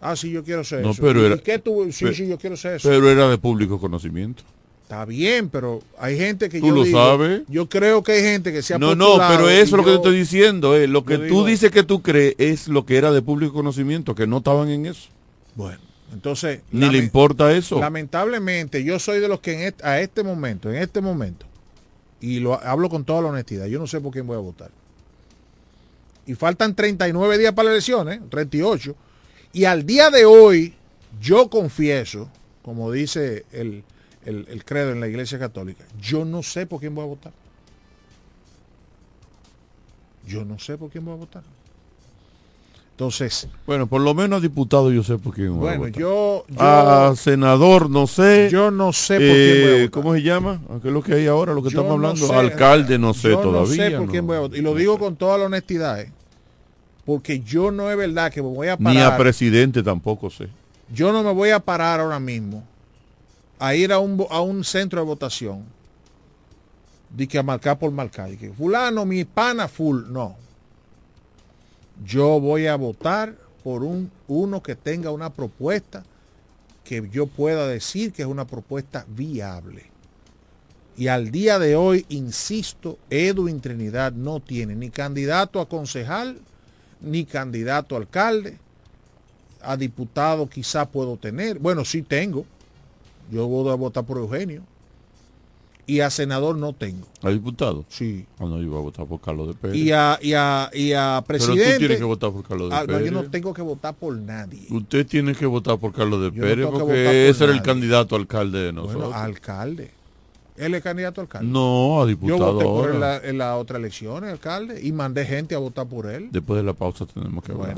[0.00, 1.02] ah, sí, yo quiero ser No, eso.
[1.02, 1.86] pero ¿Y era- qué tú?
[1.92, 2.88] Sí, sí, yo quiero ser eso.
[2.88, 4.42] Pero era de público conocimiento.
[4.90, 7.42] Está bien, pero hay gente que Tú yo lo digo, sabes.
[7.46, 9.90] yo creo que hay gente que se ha No, no, pero eso es lo que
[9.90, 10.74] yo- te estoy diciendo.
[10.74, 13.52] eh, Lo que tú digo- dices que tú crees es lo que era de público
[13.52, 15.08] conocimiento, que no estaban en eso.
[15.54, 15.78] Bueno,
[16.12, 16.62] entonces...
[16.72, 17.78] Ni le importa eso.
[17.78, 21.46] Lamentablemente, yo soy de los que en a este momento, en este momento,
[22.20, 24.72] y lo hablo con toda la honestidad, yo no sé por quién voy a votar.
[26.26, 28.96] Y faltan 39 días para las elecciones, 38.
[29.52, 30.74] Y al día de hoy,
[31.20, 32.28] yo confieso,
[32.62, 33.84] como dice el,
[34.26, 37.32] el- el credo en la Iglesia Católica, yo no sé por quién voy a votar.
[40.26, 41.42] Yo no sé por quién voy a votar.
[42.92, 45.98] Entonces, Bueno, por lo menos diputado yo sé por quién voy a bueno, votar.
[46.00, 46.60] yo, yo,
[47.10, 48.50] A senador, no sé.
[48.52, 49.90] yo no sé por quién voy a Eh, votar.
[49.90, 50.60] ¿Cómo se llama?
[50.82, 51.54] ¿Qué es lo que hay ahora?
[51.54, 52.26] Lo que Yo estamos no hablando.
[52.26, 53.60] sé, Alcalde, no sé yo todavía.
[53.84, 54.12] No sé por no.
[54.12, 54.58] quién voy a votar.
[54.58, 56.12] Y lo digo con toda la honestidad, ¿eh?
[57.06, 59.18] porque yo no es verdad que me voy a Ni a parar.
[59.18, 60.48] presidente tampoco sé.
[60.92, 62.62] yo no me voy a parar ahora mismo
[63.60, 65.64] a ir a un, a un centro de votación
[67.10, 68.30] de que a marcar por marcar.
[68.30, 70.04] De que fulano, mi pana full.
[70.10, 70.36] No.
[72.04, 76.02] Yo voy a votar por un uno que tenga una propuesta
[76.84, 79.84] que yo pueda decir que es una propuesta viable.
[80.96, 86.38] Y al día de hoy, insisto, Edwin Trinidad no tiene ni candidato a concejal,
[87.02, 88.56] ni candidato a alcalde.
[89.60, 91.58] A diputado quizá puedo tener.
[91.58, 92.46] Bueno, sí tengo.
[93.30, 94.62] Yo voy a votar por Eugenio.
[95.86, 97.04] Y a senador no tengo.
[97.20, 97.84] ¿A diputado?
[97.88, 98.24] Sí.
[98.38, 99.76] Ah, no, yo voy a votar por Carlos de Pérez.
[99.76, 101.62] Y a, y a, y a presidente.
[101.64, 103.04] Pero tú tienes que votar por Carlos de Ah, no, Pérez.
[103.06, 104.66] yo no tengo que votar por nadie.
[104.70, 107.52] Usted tiene que votar por Carlos de Yo no Pérez votar porque por ese era
[107.52, 109.02] el candidato alcalde de nosotros.
[109.06, 109.90] Bueno, alcalde.
[110.56, 111.48] Él es candidato a alcalde.
[111.50, 112.52] No, a Yo diputado.
[112.52, 115.88] voté por él en la, en la otra elección, alcalde, y mandé gente a votar
[115.88, 116.28] por él.
[116.30, 117.74] Después de la pausa tenemos que hablar.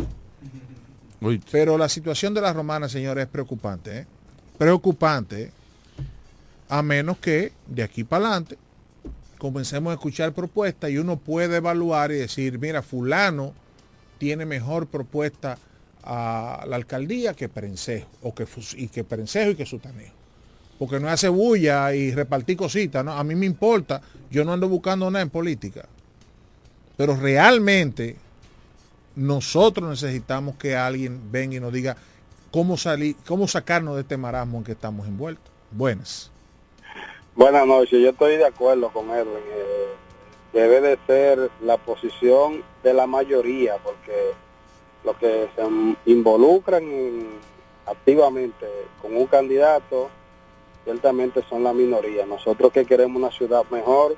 [1.23, 4.01] Oye, Pero la situación de las romanas, señores, es preocupante.
[4.01, 4.07] ¿eh?
[4.63, 5.51] Preocupante.
[6.69, 8.57] A menos que de aquí para adelante
[9.37, 13.55] comencemos a escuchar propuestas y uno puede evaluar y decir, mira, fulano
[14.19, 15.59] tiene mejor propuesta
[16.05, 18.47] a la alcaldía que Perencejo, o que,
[18.77, 20.13] y que Perencejo y que Sutaneo.
[20.79, 23.15] Porque no hace bulla y repartir cositas, ¿no?
[23.15, 24.01] A mí me importa,
[24.31, 25.89] yo no ando buscando nada en política.
[26.97, 28.15] Pero realmente
[29.17, 31.97] nosotros necesitamos que alguien venga y nos diga
[32.53, 35.51] cómo salir, cómo sacarnos de este marasmo en que estamos envueltos.
[35.73, 36.31] Buenas.
[37.35, 39.43] Buenas noches, yo estoy de acuerdo con Edwin.
[39.51, 39.87] eh,
[40.53, 44.13] debe de ser la posición de la mayoría, porque
[45.03, 47.29] los que se in- involucran en-
[47.87, 48.67] activamente
[49.01, 50.11] con un candidato,
[50.85, 52.27] ciertamente son la minoría.
[52.27, 54.15] Nosotros que queremos una ciudad mejor,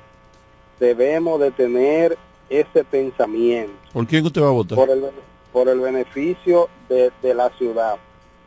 [0.79, 2.17] debemos de tener
[2.49, 4.75] ese pensamiento ¿Por quién usted va a votar?
[4.77, 5.05] por el,
[5.53, 7.95] por el beneficio de, de la ciudad.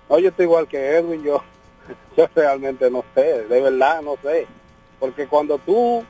[0.09, 1.43] No, yo estoy igual que Edwin, yo,
[2.17, 4.47] yo realmente no sé, de verdad no sé.
[4.99, 6.05] Porque cuando tú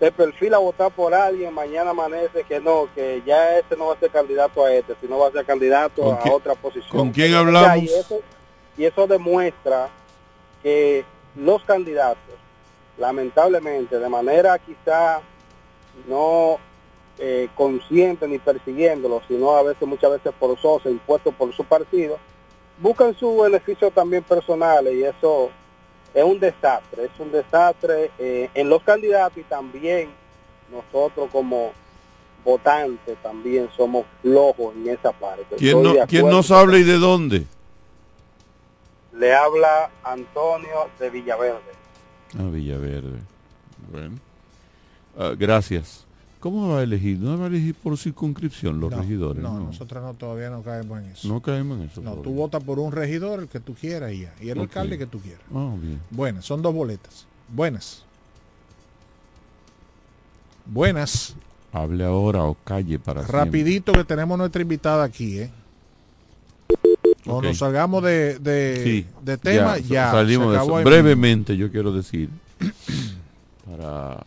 [0.00, 3.94] te perfilas a votar por alguien, mañana amanece que no, que ya este no va
[3.94, 6.90] a ser candidato a este, sino va a ser candidato ¿Con a quién- otra posición.
[6.90, 7.82] con quién O sea, hablamos?
[7.84, 8.20] y, eso,
[8.76, 9.88] y eso demuestra
[10.62, 11.04] que
[11.36, 12.18] los candidatos,
[12.98, 15.20] lamentablemente, de manera quizá
[16.08, 16.56] no
[17.18, 22.18] eh, consciente ni persiguiéndolo, sino a veces, muchas veces forzosa, impuesto por su partido,
[22.78, 25.50] buscan su beneficio también personal y eso
[26.14, 30.10] es un desastre, es un desastre eh, en los candidatos y también
[30.70, 31.72] nosotros como
[32.44, 35.44] votantes también somos flojos en esa parte.
[35.56, 36.36] ¿Quién, Estoy no, de ¿Quién acuerdo.
[36.36, 37.46] nos habla y de dónde?
[39.14, 41.60] Le habla Antonio de Villaverde.
[42.38, 43.20] Ah, Villaverde.
[43.90, 44.16] Bueno.
[45.16, 46.06] Ah, gracias.
[46.42, 47.20] ¿Cómo va a elegir?
[47.20, 49.40] ¿No va a elegir por circunscripción los No, regidores?
[49.40, 51.28] No, nosotros no, todavía no caemos en eso.
[51.28, 52.00] No caemos en eso.
[52.00, 54.34] No, tú votas por un regidor, el que tú quieras y ya.
[54.40, 55.42] Y el alcalde que tú quieras.
[55.54, 56.00] Ah, bien.
[56.10, 57.28] Buenas, son dos boletas.
[57.46, 58.04] Buenas.
[60.66, 61.36] Buenas.
[61.70, 65.50] Hable ahora o calle para Rapidito que tenemos nuestra invitada aquí, ¿eh?
[67.26, 67.44] O Ok.
[67.44, 70.10] nos salgamos de, de, Sí, de tema, ya.
[70.10, 70.74] salimos de eso.
[70.82, 72.30] Brevemente yo quiero decir,
[73.64, 74.26] para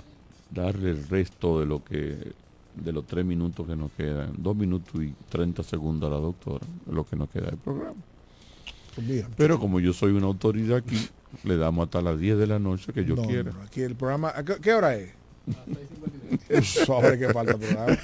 [0.55, 2.33] darle el resto de lo que
[2.75, 6.65] de los tres minutos que nos quedan, dos minutos y treinta segundos a la doctora,
[6.91, 7.95] lo que nos queda del programa.
[9.37, 10.97] Pero como yo soy una autoridad aquí,
[11.43, 13.51] le damos hasta las 10 de la noche que yo No, quiera.
[13.51, 15.09] no, aquí el programa, ¿a ¿qué, qué hora es?
[16.85, 17.97] Sobre que falta programa.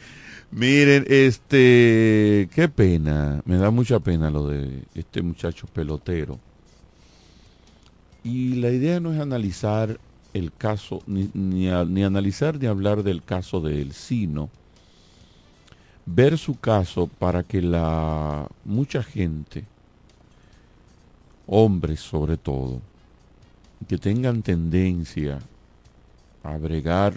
[0.50, 6.38] Miren, este, qué pena, me da mucha pena lo de este muchacho pelotero.
[8.24, 9.98] Y la idea no es analizar
[10.34, 14.50] el caso, ni, ni, ni analizar ni hablar del caso de él, sino
[16.06, 19.64] ver su caso para que la mucha gente,
[21.46, 22.80] hombres sobre todo,
[23.88, 25.38] que tengan tendencia
[26.42, 27.14] a bregar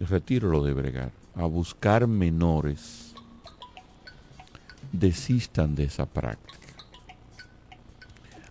[0.00, 3.14] retiro lo de bregar, a buscar menores,
[4.92, 6.57] desistan de esa práctica.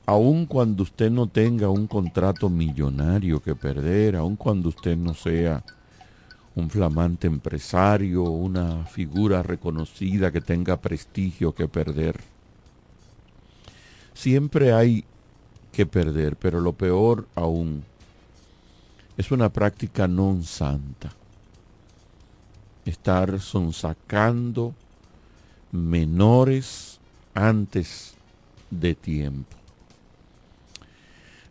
[0.08, 5.66] Aun cuando usted no tenga un contrato millonario que perder, aun cuando usted no sea
[6.56, 12.22] un flamante empresario, una figura reconocida que tenga prestigio que perder,
[14.14, 15.04] siempre hay
[15.74, 17.84] que perder, pero lo peor aún
[19.18, 21.12] es una práctica non santa.
[22.86, 24.72] Estar sonsacando
[25.74, 26.98] menores
[27.34, 28.16] antes
[28.72, 29.57] de tiempo.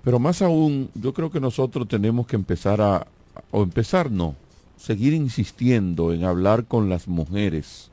[0.07, 3.09] Pero más aún, yo creo que nosotros tenemos que empezar a,
[3.51, 4.37] o empezar no,
[4.77, 7.91] seguir insistiendo en hablar con las mujeres,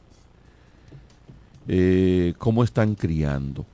[1.68, 3.66] eh, cómo están criando.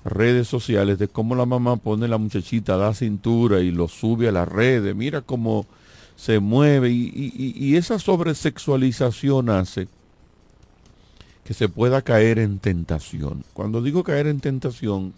[0.03, 4.31] redes sociales de cómo la mamá pone la muchachita, da cintura y lo sube a
[4.31, 5.65] las redes, mira cómo
[6.15, 9.87] se mueve y, y, y esa sobresexualización hace
[11.43, 13.43] que se pueda caer en tentación.
[13.53, 15.13] Cuando digo caer en tentación,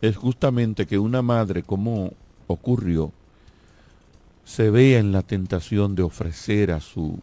[0.00, 2.12] es justamente que una madre, como
[2.46, 3.12] ocurrió,
[4.44, 7.18] se vea en la tentación de ofrecer a su...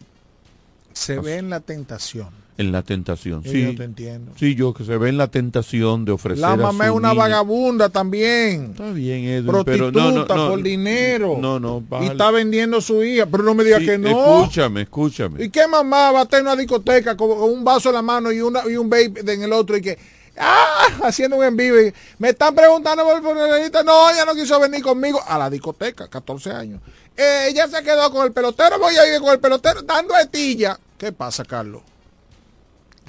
[0.92, 2.28] Se ve en la tentación.
[2.58, 3.62] En la tentación, Yo sí.
[3.62, 4.32] no te entiendo.
[4.36, 7.08] Sí, yo que se ve en la tentación de ofrecer La a mamá es una
[7.10, 7.22] niña.
[7.22, 8.72] vagabunda también.
[8.72, 11.38] Está bien, Edwin, Prostituta pero no, no, no, por dinero.
[11.40, 12.10] No, no, y bájale.
[12.12, 13.24] está vendiendo su hija.
[13.24, 14.42] Pero no me diga Sí, que no.
[14.42, 15.42] Escúchame, escúchame.
[15.42, 18.02] ¿Y qué mamá va a estar en una discoteca con, con un vaso en la
[18.02, 19.98] mano y, una, y un baby en el otro y que,
[20.38, 21.80] ah, haciendo un en vivo?
[21.80, 23.82] y me están preguntando por lista.
[23.82, 26.82] No, ella no quiso venir conmigo a la discoteca, 14 años.
[27.16, 30.78] Eh, ella se quedó con el pelotero, voy a ir con el pelotero dando estilla.
[30.96, 31.82] ¿Qué pasa, Carlos?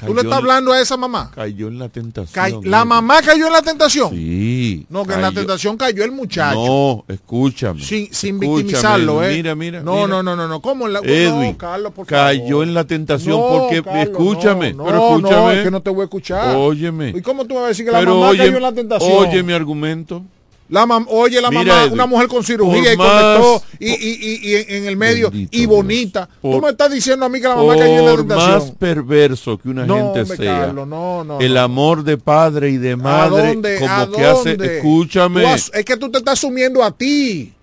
[0.06, 1.32] ¿Tú le estás hablando a esa mamá?
[1.34, 2.34] Cayó en la tentación.
[2.34, 4.10] Cay- ¿La mamá cayó en la tentación?
[4.10, 4.86] Sí.
[4.89, 6.56] No, que en la tentación cayó el muchacho.
[6.58, 7.80] No, escúchame.
[7.80, 9.34] Sin, sin Escúchame, victimizarlo, ¿eh?
[9.36, 9.82] Mira, mira.
[9.82, 10.08] No, mira.
[10.08, 10.62] no, no, no, no.
[10.62, 14.74] ¿Cómo en la Edwin, no, Carlos, por cayó en la tentación No, porque Carlos, escúchame,
[14.74, 15.41] no, pero escúchame.
[15.41, 16.56] No, es que no te voy a escuchar.
[16.58, 17.10] Óyeme.
[17.16, 19.12] ¿Y cómo tú vas a decir que la mamá cayó en la tentación?
[19.28, 20.24] Oye mi argumento.
[20.70, 23.93] La mam- oye, la Mira, mamá, una mujer con cirugía y conectó más- y, y,
[23.93, 26.28] y, y en, el medio y bonita.
[26.41, 28.76] Tú me estás diciendo a mí que la mamá cayó en la Por más tentación.
[28.78, 32.95] perverso que una No, gente sea, Carlos, no, no, el amor de padre y de
[32.95, 37.53] madre, como ¿A que hace, escúchame, es que tú te estás asumiendo a ti.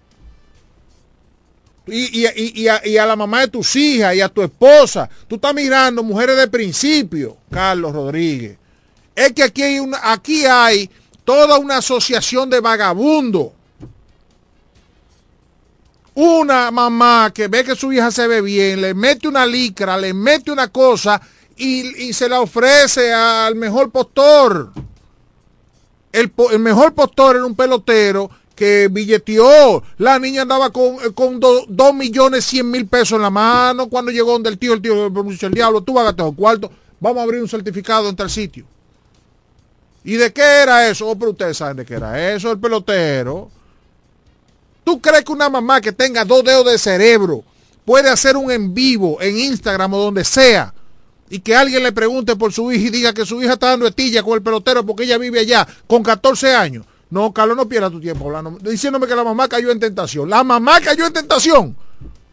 [1.87, 4.43] Y, y- y- y a, y a la mamá de tus hijas y a tu
[4.43, 5.09] esposa.
[5.27, 8.57] Tú estás mirando mujeres de principio, Carlos Rodríguez.
[9.17, 10.89] Es que aquí hay, una, aquí hay
[11.31, 13.51] toda una asociación de vagabundos.
[16.13, 20.13] Una mamá que ve que su hija se ve bien, le mete una licra, le
[20.13, 21.21] mete una cosa
[21.57, 24.73] y, y se la ofrece al mejor postor.
[26.11, 29.85] El, el mejor postor era un pelotero que billeteó.
[29.99, 33.89] La niña andaba con, eh, con do- dos millones cien mil pesos en la mano.
[33.89, 36.35] Cuando llegó donde el tío, el tío dice, el diablo, tú vas a gastar los
[36.35, 36.73] cuartos.
[36.99, 38.65] Vamos a abrir un certificado en tal sitio.
[40.05, 41.09] ¿Y de qué era eso?
[41.09, 43.51] Oh, pero ustedes saben de qué era eso, el pelotero.
[44.85, 47.45] ¿Tú crees que una mamá que tenga dos dedos de cerebro
[47.85, 50.73] puede hacer un en vivo en Instagram o donde sea
[51.29, 53.87] y que alguien le pregunte por su hija y diga que su hija está dando
[53.87, 56.87] estilla con el pelotero porque ella vive allá con 14 años?
[57.11, 60.31] No, Carlos, no pierda tu tiempo hablando, diciéndome que la mamá cayó en tentación.
[60.31, 61.77] La mamá cayó en tentación.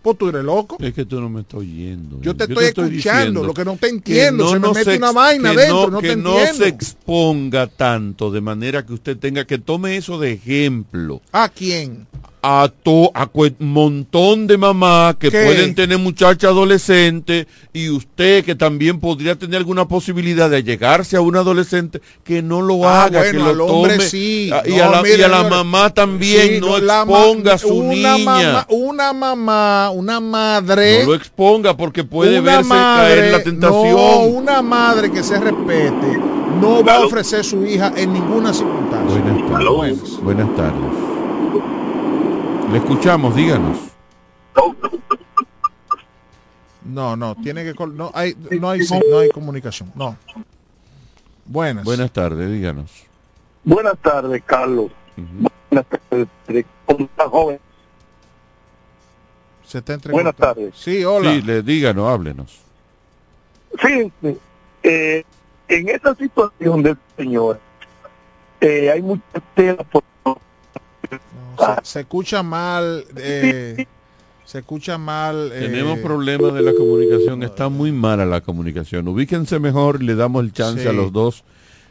[0.02, 0.78] Pues tú eres loco.
[0.80, 2.20] es que tú no me estás oyendo.
[2.22, 5.52] Yo te Yo estoy escuchando, lo que no te entiendo, se me mete una vaina
[5.52, 6.64] que dentro, no, no que te no entiendo.
[6.64, 11.22] se exponga tanto de manera que usted tenga que tome eso de ejemplo.
[11.32, 12.08] ¿A quién?
[12.50, 13.30] A to, a
[13.60, 15.44] montón de mamás que ¿Qué?
[15.44, 21.22] pueden tener muchachas adolescentes y usted que también podría tener alguna posibilidad de llegarse a
[21.22, 24.50] un adolescente que no lo Ah, haga, que lo hombre tome sí.
[24.54, 27.56] Ah, y, No, a la, mire, y a la mamá también Sí, no, la exponga
[27.56, 28.24] a su una niña.
[28.24, 31.00] Mamá, una mamá, una madre.
[31.02, 34.36] no lo exponga porque puede verse caer en la No, tentación.
[34.36, 36.18] una madre que se respete
[36.62, 39.20] no va a ofrecer su hija en ninguna circunstancia.
[39.22, 40.22] Buenas tardes.
[40.24, 41.07] Buenas tardes.
[42.72, 43.78] Le escuchamos, díganos.
[46.84, 49.92] No, no, tiene que no hay no hay no hay comunicación.
[49.96, 50.18] No.
[51.46, 51.84] Buenas.
[51.84, 52.92] Buenas tardes, díganos.
[53.64, 54.92] Buenas tardes, Carlos.
[55.70, 57.60] Buenas tardes, ¿cómo está, joven?
[59.66, 60.74] Se está Buenas tardes.
[60.76, 61.34] Sí, hola.
[61.34, 62.62] Sí, le díganos, háblenos.
[63.82, 64.12] Sí,
[64.84, 65.24] eh,
[65.68, 67.60] en esta situación del señor,
[68.62, 70.04] eh, hay mucha tela por...
[71.10, 73.86] Se, se escucha mal eh,
[74.46, 79.08] se escucha mal eh, Tenemos problemas de la comunicación, está muy mala la comunicación.
[79.08, 80.88] Ubíquense mejor le damos el chance Sí.
[80.88, 81.44] a los dos.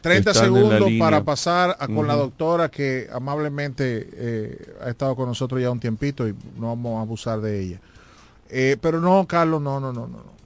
[0.03, 4.75] que 30 están en la segundos para pasar a- con la doctora que amablemente eh,
[4.83, 7.81] ha estado con nosotros ya un tiempito y no vamos a abusar de ella.
[8.49, 10.37] Eh, pero no, Carlos, no, no, no, no.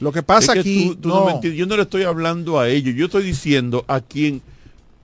[0.00, 1.26] Lo que pasa Es que aquí, tú- tú no no.
[1.26, 1.58] me entiendes.
[1.60, 4.40] yo no le estoy hablando a ellos, yo estoy diciendo a quien,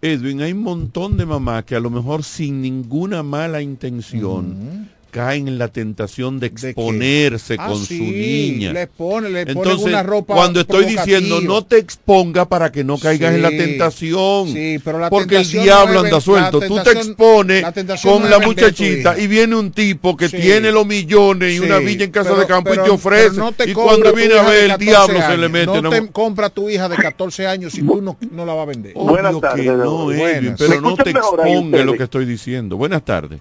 [0.01, 5.49] Edwin, hay un montón de mamás que a lo mejor sin ninguna mala intención caen
[5.49, 8.73] en la tentación de exponerse Ah, con sí, su niña.
[8.73, 12.99] Le pone, le Entonces, una ropa cuando estoy diciendo no te exponga para que no
[12.99, 14.49] caigas en la tentación.
[14.53, 16.61] sí, pero la porque el diablo no es anda suelto.
[16.61, 20.37] Tú te expones la con no la muchachita y viene un tipo que Sí.
[20.39, 22.91] tiene los millones y Sí, una villa en casa pero- de campo pero- y te
[22.91, 23.31] ofrece.
[23.31, 25.67] pero no te y cuando viene a ver el 14 diablo se le mete.
[25.67, 28.63] No no- te compra tu hija de 14 años si tú no, no la vas
[28.63, 28.93] a vender.
[28.95, 30.55] Obvio que no, Edwin, Buenas.
[30.59, 32.77] pero ¿Me no te exponga lo que estoy diciendo.
[32.77, 33.41] Buenas tardes.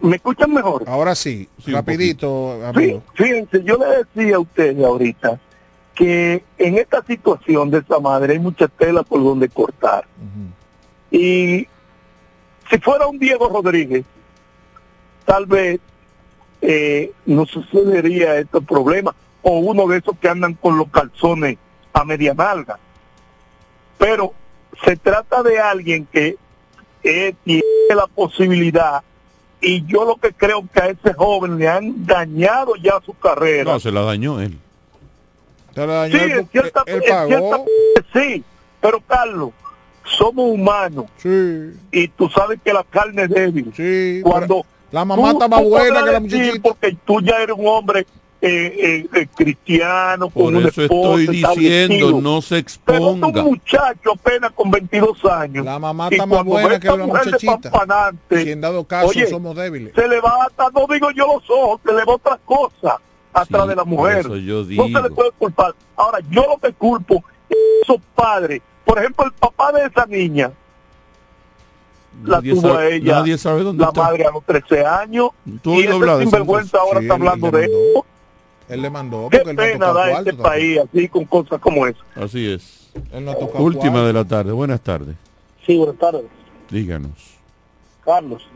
[0.00, 0.84] ¿Me escuchan mejor?
[0.86, 5.40] Ahora sí, rapidito, Sí, fíjense, yo le decía a ustedes ahorita
[5.94, 10.06] que en esta situación de esa madre hay mucha tela por donde cortar.
[11.10, 11.66] Y
[12.68, 14.04] si fuera un Diego Rodríguez,
[15.24, 15.80] tal vez
[16.60, 19.14] eh, no sucedería este problema.
[19.42, 21.56] O uno de esos que andan con los calzones
[21.92, 22.78] a media nalga.
[23.96, 24.34] Pero
[24.84, 26.36] se trata de alguien que
[27.04, 27.62] eh, tiene
[27.94, 29.02] la posibilidad
[29.66, 33.72] y yo lo que creo que a ese joven le han dañado ya su carrera.
[33.72, 34.56] No, se la dañó él.
[35.74, 37.60] Se la Sí, en cierta, en cierta
[38.14, 38.44] sí,
[38.80, 39.50] pero Carlos,
[40.04, 41.06] somos humanos.
[41.92, 44.22] Y tú sabes que la carne es débil.
[44.22, 46.62] Cuando la mamá tú- está más buena que la muchachita.
[46.62, 48.06] Porque tú ya eres un hombre
[48.42, 53.40] eh, eh, eh, cristiano, Por con eso esposa, estoy diciendo, no se Pero exponga.
[53.42, 55.64] un muchacho apenas con 22 años.
[55.64, 57.70] La mamá está más buena que la mujer de muchachita.
[57.70, 59.92] pampanante, Si en dado caso oye, somos débiles.
[59.94, 63.00] se le va hasta, no digo yo los ojos, se le va otra cosa
[63.32, 64.26] atrás de la mujer.
[64.28, 65.74] No se le puede culpar.
[65.96, 68.60] Ahora, yo lo que culpo es esos padres.
[68.84, 70.52] Por ejemplo, el papá de esa niña
[72.24, 74.02] la Nadie tuvo sabe- a ella, nadie sabe dónde la está.
[74.02, 75.30] madre a los 13 años.
[75.62, 78.06] ¿Tú y ese sinvergüenza ahora Sí, está hablando de mandó.
[78.68, 81.60] Él le mandó Qué porque él no pena da cuarto este país así con cosas
[81.60, 82.00] como eso.
[82.14, 82.90] Así es.
[83.12, 84.06] Él no Última cuarto.
[84.06, 84.52] de la tarde.
[84.52, 85.14] Buenas tardes.
[85.64, 86.24] Sí, buenas tardes.
[86.70, 87.12] Díganos.
[88.04, 88.46] Carlos.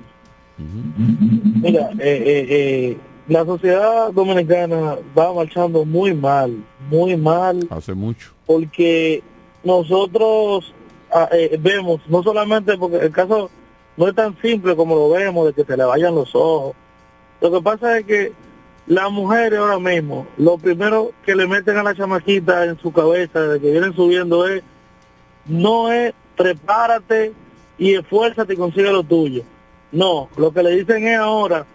[1.63, 2.99] Mira, eh, eh, eh,
[3.29, 8.33] la sociedad dominicana va marchando muy mal, muy mal, Hace mucho.
[8.47, 9.23] porque
[9.65, 10.75] nosotros
[11.13, 13.51] ah, eh, vemos, no solamente porque el caso
[13.97, 16.75] no es tan simple como lo vemos, de que se le vayan los ojos.
[17.41, 18.33] Lo que pasa es que
[18.87, 23.41] las mujeres ahora mismo, lo primero que le meten a la chamaquita en su cabeza
[23.41, 24.63] de que vienen subiendo es,
[25.47, 27.33] no es prepárate
[27.79, 29.43] y esfuérzate y consigue lo tuyo.
[29.93, 31.67] No, lo que le dicen es ahora,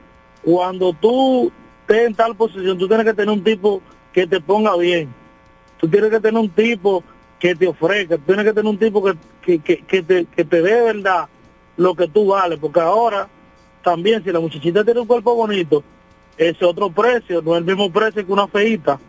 [0.44, 1.52] cuando tú
[1.82, 3.82] estés en tal posición, tú tienes que tener un tipo
[4.14, 5.14] que te ponga bien.
[5.78, 7.04] Tú tienes que tener un tipo
[7.40, 10.62] que te ofrezca, tienes que tener un tipo que, que, que, que te, que te
[10.62, 11.28] dé verdad
[11.78, 13.28] lo que tú vales, porque ahora
[13.84, 15.84] también si la muchachita tiene un cuerpo bonito,
[16.38, 19.00] es otro precio, no es el mismo precio que una feita.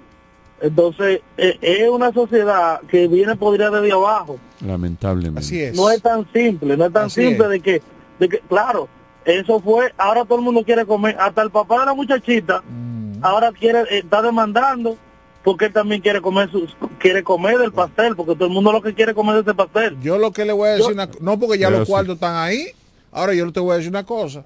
[0.61, 4.39] Entonces, eh, es una sociedad que viene podrida desde abajo.
[4.65, 5.41] Lamentablemente.
[5.41, 5.77] Así es.
[5.77, 7.51] No es tan simple, no es tan Así simple es.
[7.51, 7.83] de que,
[8.19, 8.89] de que, claro,
[9.25, 13.19] eso fue, ahora todo el mundo quiere comer, hasta el papá de la muchachita, Mm.
[13.23, 14.97] ahora quiere, está demandando,
[15.45, 18.81] porque él también quiere comer sus, quiere comer del pastel, porque todo el mundo lo
[18.81, 19.97] que quiere comer es ese pastel.
[20.01, 21.87] Yo lo que le voy a decir, una, no porque ya los sí.
[21.93, 22.69] cuartos están ahí,
[23.13, 24.43] ahora yo te voy a decir una cosa.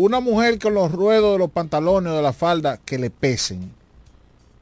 [0.00, 3.72] Una mujer con los ruedos de los pantalones o de la falda que le pesen,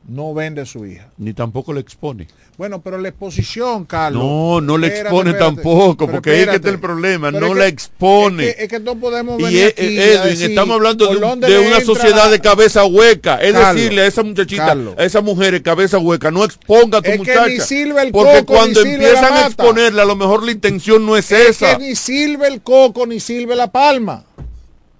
[0.08, 1.08] no vende a su hija.
[1.18, 2.26] Ni tampoco le expone.
[2.56, 4.22] Bueno, pero la exposición, Carlos.
[4.24, 5.54] No, no le Espérate, expone espérate.
[5.56, 8.48] tampoco, porque ahí es que está el problema, no es que- la expone.
[8.48, 11.06] Es que, es que no podemos Y venir aquí eh, a Edwin, decir estamos hablando
[11.06, 13.36] de, un- una sociedad la- de cabeza hueca.
[13.42, 14.94] Es Carlos, decirle a esa muchachita, Carlos.
[14.96, 17.46] a esa mujer de cabeza hueca, no exponga a tu Es que muchacha.
[17.48, 21.14] ni sirve el porque coco, cuando empiezan a exponerla, a lo mejor la intención no
[21.14, 21.76] es, Es esa.
[21.76, 24.24] que ni sirve el coco ni sirve la palma.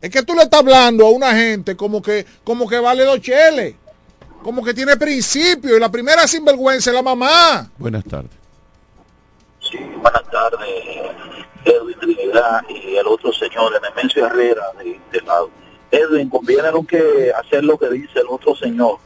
[0.07, 3.21] Es que tú le estás hablando a una gente como que, como que vale dos
[3.21, 3.75] cheles.
[4.41, 5.77] Como que tiene principio.
[5.77, 7.69] Y la primera sinvergüenza es la mamá.
[7.77, 8.31] Buenas tardes.
[10.01, 10.69] Buenas tardes,
[11.65, 15.51] Edwin Trinidad y el otro señor, Enemencio Herrera, de este lado.
[15.91, 18.99] Edwin, conviene lo que hacer lo que dice el otro señor,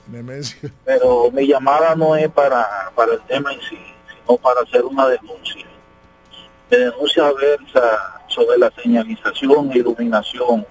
[0.85, 5.09] pero mi llamada no es para, para el tema en sí, sino para hacer una
[5.09, 5.67] denuncia.
[6.71, 10.67] Mi denuncia versa sobre la señalización e iluminación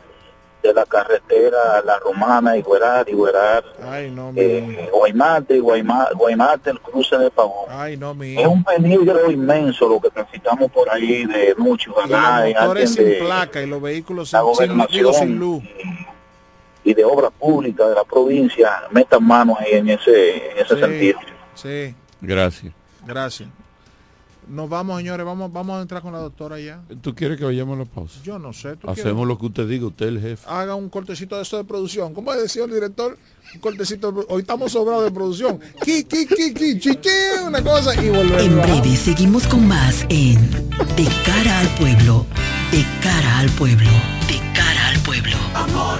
[0.61, 7.17] de la carretera La Romana, Iguerar, Iguerar, Ay, no, eh, Guaymate, Guayma- Guaymate, el cruce
[7.17, 7.67] de Pavón.
[7.69, 11.55] Ay, no, Es un peligro inmenso lo que transitamos por ahí de
[12.09, 12.19] los
[12.61, 15.63] motores alguien sin de- placa y los vehículos la sin, sin, sin luz.
[16.83, 20.81] y de obra pública de la provincia metan manos ahí en ese, en ese Sí.
[20.81, 21.19] sentido.
[21.53, 22.73] Sí, Gracias.
[23.05, 23.49] gracias.
[24.49, 25.25] Nos vamos, señores.
[25.25, 26.81] Vamos, vamos a entrar con la doctora ya.
[27.01, 28.19] ¿Tú quieres que vayamos a la pausa?
[28.23, 28.75] Yo no sé.
[28.77, 30.45] ¿tú Hacemos lo que usted diga, usted es el jefe.
[30.49, 32.13] Haga un cortecito de eso de producción.
[32.13, 33.17] ¿Cómo decía el director?
[33.53, 34.11] Un cortecito.
[34.11, 35.59] de- Hoy estamos sobrados de producción.
[35.83, 37.09] Ki, ki, ki, ki, chi, chi,
[37.45, 38.41] una cosa y volvemos.
[38.41, 40.49] En breve seguimos con más en
[40.95, 42.25] De cara al pueblo,
[42.71, 43.89] de cara al pueblo,
[44.27, 45.35] de cara al pueblo.
[45.53, 45.99] Amor.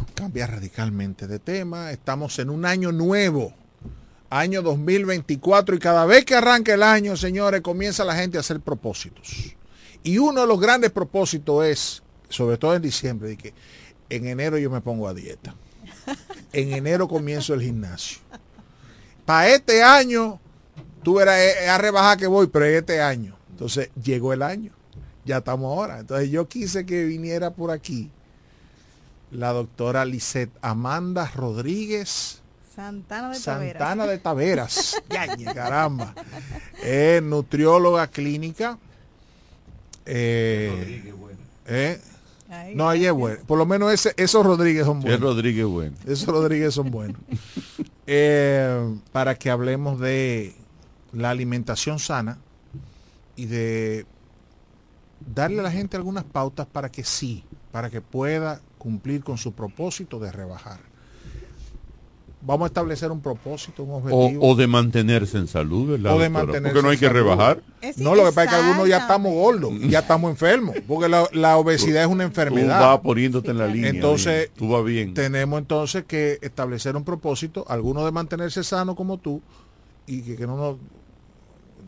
[0.21, 1.91] cambiar radicalmente de tema.
[1.91, 3.55] Estamos en un año nuevo,
[4.29, 8.59] año 2024, y cada vez que arranca el año, señores, comienza la gente a hacer
[8.59, 9.55] propósitos.
[10.03, 13.53] Y uno de los grandes propósitos es, sobre todo en diciembre, de que
[14.11, 15.55] en enero yo me pongo a dieta.
[16.53, 18.19] En enero comienzo el gimnasio.
[19.25, 20.39] Para este año,
[21.01, 23.35] tú verás, a rebajar que voy, pero este año.
[23.49, 24.71] Entonces, llegó el año.
[25.25, 25.99] Ya estamos ahora.
[25.99, 28.11] Entonces, yo quise que viniera por aquí
[29.31, 32.41] la doctora Lisette Amanda Rodríguez.
[32.75, 33.79] Santana de Taveras.
[33.79, 35.03] Santana de Taveras.
[35.53, 36.13] caramba.
[36.81, 38.77] Es nutrióloga clínica.
[40.05, 41.13] Eh,
[41.67, 42.01] eh,
[42.75, 43.39] no, ella es bueno.
[43.45, 45.15] Por lo menos ese, esos Rodríguez son buenos.
[45.15, 45.95] Es Rodríguez bueno.
[46.05, 47.21] Esos Rodríguez son buenos.
[48.13, 50.53] Eh, para que hablemos de
[51.13, 52.39] la alimentación sana
[53.37, 54.05] y de
[55.33, 59.51] darle a la gente algunas pautas para que sí, para que pueda cumplir con su
[59.51, 60.79] propósito de rebajar.
[62.43, 64.43] Vamos a establecer un propósito, un objetivo.
[64.43, 66.15] O, de mantenerse en salud, ¿verdad?
[66.15, 67.61] O de mantenerse Porque no hay que rebajar.
[67.97, 71.57] no, lo que pasa es que algunos ya estamos gordos, ya estamos enfermos, porque la,
[71.57, 72.79] obesidad es una enfermedad.
[72.79, 73.91] Tú vas poniéndote en la línea.
[73.91, 75.13] Entonces, tú vas bien.
[75.13, 79.43] tenemos entonces que establecer un propósito, algunos de mantenerse sano como tú,
[80.07, 80.77] y que, que no nos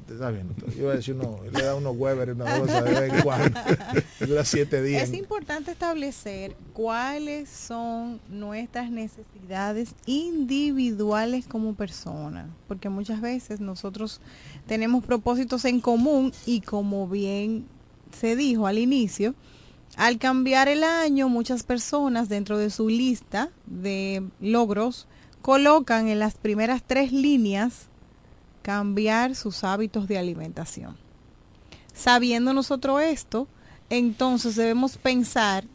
[0.08, 0.50] está bien.
[0.76, 3.60] Yo iba a decir, no, le da unos Weber una cosa de vez en cuando.
[4.28, 5.04] dura siete días.
[5.04, 14.20] Es importante establecer cuáles son nuestras necesidades individuales como persona, porque muchas veces nosotros
[14.68, 17.66] tenemos propósitos en común y como bien
[18.12, 19.36] se dijo al inicio,
[19.96, 25.08] al cambiar el año, muchas personas dentro de su lista de logros
[25.42, 27.90] colocan en las primeras tres líneas
[28.64, 30.98] cambiar sus hábitos de alimentación.
[31.94, 33.48] Sabiendo nosotros esto,
[33.92, 35.66] entonces debemos pensar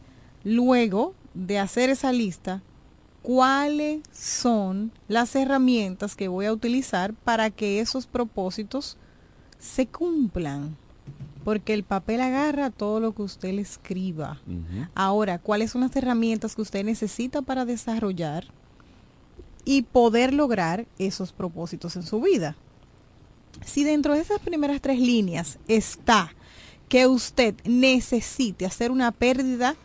[0.43, 2.61] luego de hacer esa lista
[3.21, 8.97] cuáles son las herramientas que voy a utilizar para que esos propósitos
[9.59, 10.75] se cumplan.
[11.43, 14.41] Porque el papel agarra todo lo que usted le escriba.
[14.93, 18.45] Ahora, ¿cuáles son las herramientas que usted necesita para desarrollar
[19.63, 22.55] y poder lograr esos propósitos en su vida?
[23.65, 26.33] Si dentro de esas primeras tres líneas está
[26.87, 29.75] que usted necesite hacer una pérdida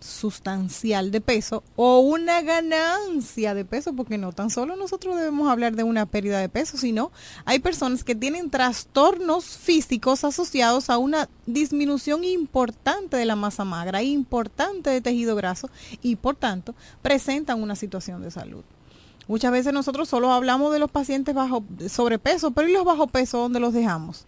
[0.00, 5.74] sustancial de peso o una ganancia de peso, porque no tan solo nosotros debemos hablar
[5.74, 7.10] de una pérdida de peso, sino
[7.44, 14.02] hay personas que tienen trastornos físicos asociados a una disminución importante de la masa magra,
[14.02, 15.70] importante de tejido graso
[16.02, 18.62] y por tanto presentan una situación de salud.
[19.28, 23.38] Muchas veces nosotros solo hablamos de los pacientes bajo sobrepeso, pero ¿y los bajo peso
[23.38, 24.26] dónde los dejamos?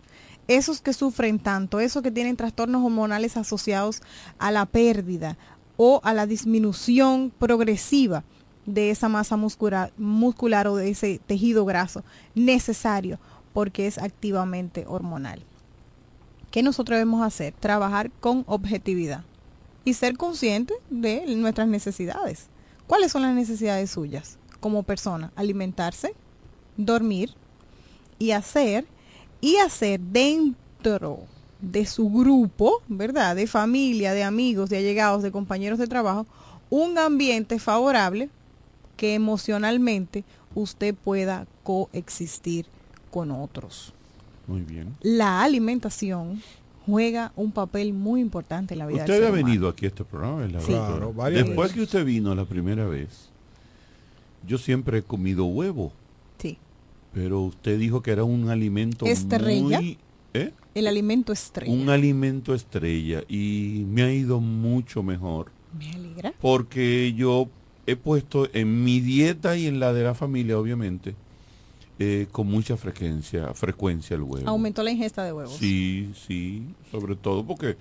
[0.48, 4.02] Esos que sufren tanto, esos que tienen trastornos hormonales asociados
[4.38, 5.36] a la pérdida
[5.76, 8.24] o a la disminución progresiva
[8.66, 12.02] de esa masa muscular, muscular o de ese tejido graso
[12.34, 13.20] necesario
[13.52, 15.42] porque es activamente hormonal.
[16.50, 17.54] ¿Qué nosotros debemos hacer?
[17.60, 19.22] Trabajar con objetividad
[19.84, 22.46] y ser conscientes de nuestras necesidades.
[22.86, 24.37] ¿Cuáles son las necesidades suyas?
[24.60, 26.14] Como persona, alimentarse,
[26.76, 27.30] dormir
[28.18, 28.84] y hacer,
[29.40, 31.20] y hacer dentro
[31.60, 33.36] de su grupo, ¿verdad?
[33.36, 36.26] De familia, de amigos, de allegados, de compañeros de trabajo,
[36.70, 38.30] un ambiente favorable
[38.96, 40.24] que emocionalmente
[40.54, 42.66] usted pueda coexistir
[43.10, 43.92] con otros.
[44.46, 44.96] Muy bien.
[45.02, 46.42] La alimentación
[46.86, 49.00] juega un papel muy importante en la vida.
[49.00, 49.46] Usted del ha ser humano.
[49.46, 50.60] venido aquí a este programa, ¿verdad?
[50.60, 50.72] Sí.
[50.72, 51.74] Claro, varias Después veces.
[51.76, 53.27] que usted vino la primera vez,
[54.46, 55.92] yo siempre he comido huevo.
[56.38, 56.58] Sí.
[57.12, 59.80] Pero usted dijo que era un alimento Estrella.
[59.80, 59.98] muy...
[60.34, 60.52] ¿eh?
[60.74, 61.72] El alimento estrella.
[61.72, 66.32] Un alimento estrella y me ha ido mucho mejor Me alegra.
[66.40, 67.48] porque yo
[67.86, 71.16] he puesto en mi dieta y en la de la familia, obviamente,
[71.98, 74.48] eh, con mucha frecuencia, frecuencia el huevo.
[74.48, 75.56] Aumentó la ingesta de huevos.
[75.56, 76.62] Sí, sí,
[76.92, 77.76] sobre todo porque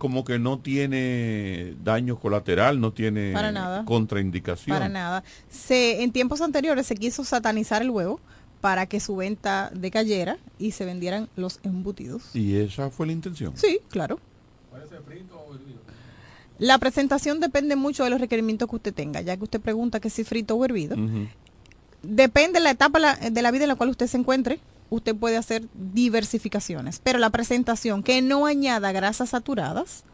[0.00, 3.84] como que no tiene daño colateral, no tiene Para nada.
[3.84, 4.74] contraindicación.
[4.74, 5.22] Para nada.
[5.50, 8.18] Se, en tiempos anteriores se quiso satanizar el huevo
[8.62, 12.34] para que su venta decayera y se vendieran los embutidos.
[12.34, 13.52] Y esa fue la intención.
[13.56, 14.18] Sí, claro.
[16.58, 20.08] La presentación depende mucho de los requerimientos que usted tenga, ya que usted pregunta que
[20.08, 20.96] si frito o hervido.
[22.02, 24.60] Depende de la etapa de la vida en la cual usted se encuentre,
[24.90, 30.04] usted puede hacer diversificaciones, pero la presentación que no añada grasas saturadas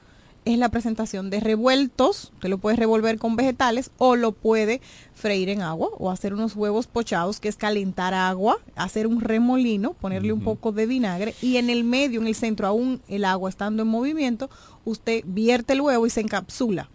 [0.46, 4.80] es la presentación de revueltos, que lo puede revolver con vegetales o lo puede
[5.12, 9.94] freír en agua o hacer unos huevos pochados, que es calentar agua, hacer un remolino,
[9.94, 13.50] ponerle un poco de vinagre y en el medio, en el centro, aún el agua
[13.50, 14.48] estando en movimiento,
[14.84, 16.88] usted vierte el huevo y se encapsula.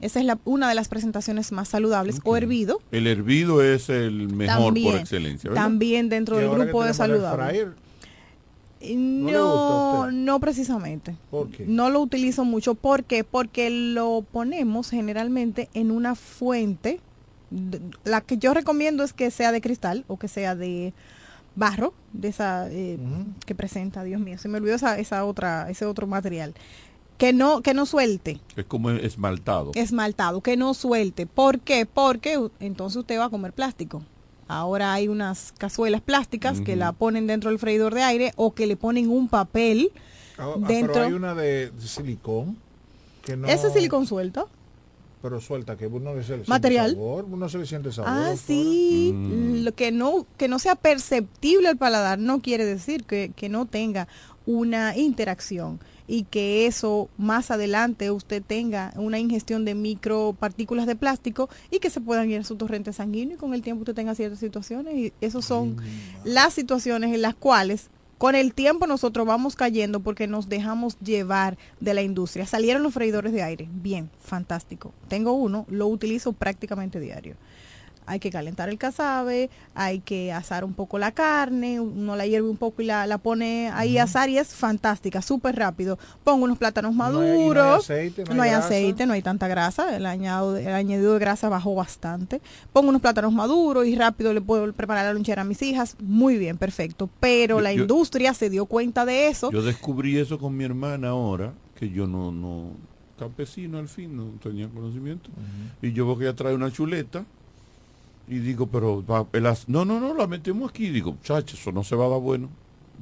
[0.00, 2.80] Esa es la, una de las presentaciones más saludables o hervido.
[2.92, 5.50] El hervido es el mejor También, por excelencia.
[5.50, 5.62] ¿verdad?
[5.64, 7.44] También dentro del grupo de tenemos el saludable.
[7.46, 7.74] fryer,
[8.96, 10.40] No, no, usted?
[10.40, 11.16] precisamente.
[11.30, 11.64] ¿Por qué?
[11.66, 12.74] No lo utilizo mucho.
[12.74, 13.24] ¿Por qué?
[13.24, 17.00] Porque lo ponemos generalmente en una fuente.
[18.04, 20.92] La que yo recomiendo es que sea de cristal o que sea de
[21.56, 22.98] barro, de esa eh,
[23.46, 26.54] que presenta, Dios mío, se me olvidó esa, esa otra, ese otro material.
[27.18, 29.72] Que no, que no suelte, Es como esmaltado.
[29.74, 31.26] esmaltado, que no suelte.
[31.26, 31.84] ¿Por qué?
[31.84, 34.02] Porque entonces usted va a comer plástico.
[34.46, 38.66] Ahora hay unas cazuelas plásticas que la ponen dentro del freidor de aire o que
[38.66, 39.90] le ponen un papel
[40.38, 40.94] Ah, ah, dentro.
[40.94, 42.56] Pero hay una de, de silicón
[43.24, 43.48] que no.
[43.48, 44.48] Ese silicón suelto.
[45.20, 46.92] Pero suelta, que uno se le siente Material.
[46.92, 48.10] sabor, uno se le siente sabor.
[48.14, 49.10] Ah, sí.
[49.12, 49.64] Mm.
[49.64, 53.66] Lo que no que no sea perceptible al paladar no quiere decir que, que no
[53.66, 54.06] tenga
[54.46, 61.48] una interacción y que eso más adelante usted tenga una ingestión de micropartículas de plástico
[61.70, 64.14] y que se puedan ir a su torrente sanguíneo y con el tiempo usted tenga
[64.14, 65.76] ciertas situaciones y esas son
[66.24, 71.56] las situaciones en las cuales con el tiempo nosotros vamos cayendo porque nos dejamos llevar
[71.78, 72.46] de la industria.
[72.46, 73.68] Salieron los freidores de aire.
[73.70, 74.92] Bien, fantástico.
[75.06, 77.36] Tengo uno, lo utilizo prácticamente diario.
[78.08, 82.48] Hay que calentar el casabe, hay que asar un poco la carne, uno la hierve
[82.48, 85.98] un poco y la, la pone ahí a asar y es fantástica, súper rápido.
[86.24, 88.66] Pongo unos plátanos No hay- y no hay maduros, aceite, no hay no hay grasa.
[88.66, 92.40] aceite, no hay tanta grasa, el añadido, el añadido de grasa bajó bastante.
[92.72, 96.38] Pongo unos plátanos maduros y rápido le puedo preparar la lonchera a mis hijas, muy
[96.38, 97.10] bien, perfecto.
[97.20, 99.50] Pero Yo- la yo- industria se dio cuenta de eso.
[99.50, 102.70] Yo descubrí eso con mi hermana ahora, que yo no, no,
[103.18, 105.28] campesino al fin, no tenía conocimiento.
[105.82, 107.24] Y yo veo que ella trae una chuleta
[108.28, 110.88] y digo, pero va, el as- no, no, no, la metemos aquí.
[110.90, 112.48] Digo, chacho, eso no se va a dar bueno.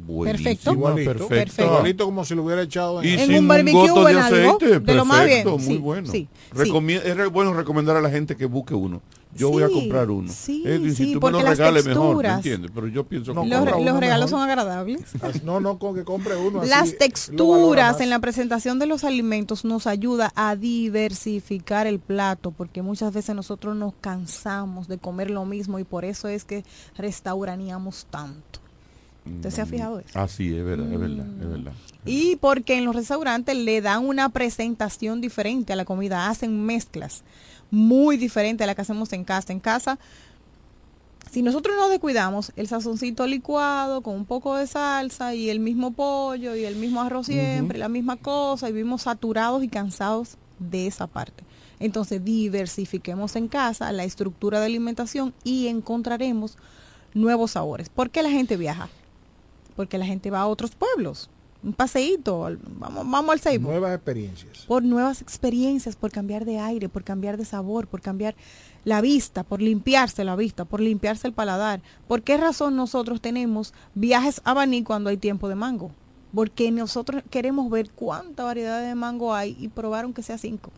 [0.07, 0.73] Buenísima, Perfecto.
[0.73, 1.65] Igualito, perfecta.
[1.65, 4.13] igualito como si lo hubiera echado en, Y En sin un barbecue goto o de
[4.13, 6.09] en algo, aceite, de lo más bien, perfecto, muy sí, bueno.
[6.13, 9.01] sí, Recomi- Es re- bueno recomendar a la gente que busque uno.
[9.37, 10.33] Yo voy a comprar uno.
[10.33, 12.71] sí, Edwin, sí, si tú me lo las regales mejor, ¿me texturas- entiendes?
[12.75, 13.65] Pero yo pienso que los, los
[14.01, 14.29] regalos mejor.
[14.29, 15.01] son agradables.
[15.45, 16.61] No, no, con que compre uno.
[16.61, 22.51] así Las texturas en la presentación de los alimentos nos ayuda a diversificar el plato
[22.51, 26.65] porque muchas veces nosotros nos cansamos de comer lo mismo y por eso es que
[26.97, 28.61] restauraníamos tanto.
[29.25, 30.11] ¿Usted se ha fijado eso?
[30.15, 31.43] Ah, sí, es verdad, es verdad, Mm.
[31.43, 31.73] es verdad.
[32.05, 37.25] Y porque en los restaurantes le dan una presentación diferente a la comida, hacen mezclas
[37.71, 39.53] muy diferentes a la que hacemos en casa.
[39.53, 39.99] En casa,
[41.31, 45.93] si nosotros nos descuidamos, el sazoncito licuado con un poco de salsa y el mismo
[45.93, 50.87] pollo y el mismo arroz siempre, la misma cosa, y vivimos saturados y cansados de
[50.87, 51.45] esa parte.
[51.79, 56.57] Entonces, diversifiquemos en casa la estructura de alimentación y encontraremos
[57.13, 57.89] nuevos sabores.
[57.89, 58.89] ¿Por qué la gente viaja?
[59.75, 61.29] Porque la gente va a otros pueblos.
[61.67, 62.49] Un paseíto,
[62.79, 63.71] vamos, vamos al Seibo.
[63.71, 64.65] Nuevas experiencias.
[64.69, 68.37] Por nuevas experiencias, por cambiar de aire, por cambiar de sabor, por cambiar
[68.85, 71.81] la vista, por limpiarse la vista, por limpiarse el paladar.
[72.07, 75.91] ¿Por qué razón nosotros tenemos viajes a Baní cuando hay tiempo de mango?
[76.33, 80.71] Porque nosotros queremos ver cuánta variedad de mango hay y probar aunque sea cinco.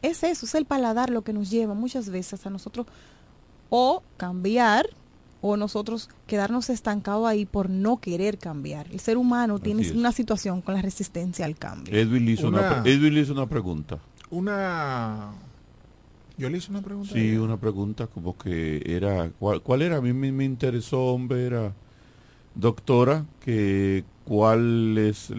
[0.00, 2.86] Es eso, es el paladar lo que nos lleva muchas veces a nosotros
[3.68, 4.86] o cambiar
[5.46, 8.86] o nosotros quedarnos estancados ahí por no querer cambiar.
[8.90, 11.94] El ser humano tiene una situación con la resistencia al cambio.
[11.94, 13.98] Edwin le hizo una, Edwin le hizo una pregunta.
[14.30, 15.32] Una
[16.38, 17.12] yo le hice una pregunta.
[17.12, 19.98] Sí, una pregunta como que era, ¿cuál, era?
[19.98, 21.74] A mí me, interesó, hombre, era
[22.54, 25.30] doctora, que cuál es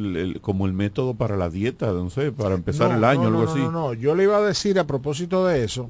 [0.42, 3.58] como el método para la dieta, no sé, para empezar el año, algo así.
[3.58, 5.90] No, no, yo le iba a decir a propósito de eso,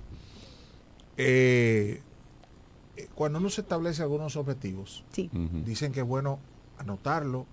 [1.18, 2.02] eh,
[3.14, 5.04] cuando uno se establece algunos objetivos,
[5.66, 6.40] dicen que es bueno
[6.78, 7.46] anotarlo,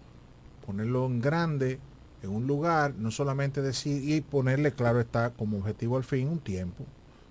[0.67, 1.79] ponerlo en grande,
[2.23, 6.39] en un lugar, no solamente decir y ponerle, claro está, como objetivo al fin un
[6.39, 6.85] tiempo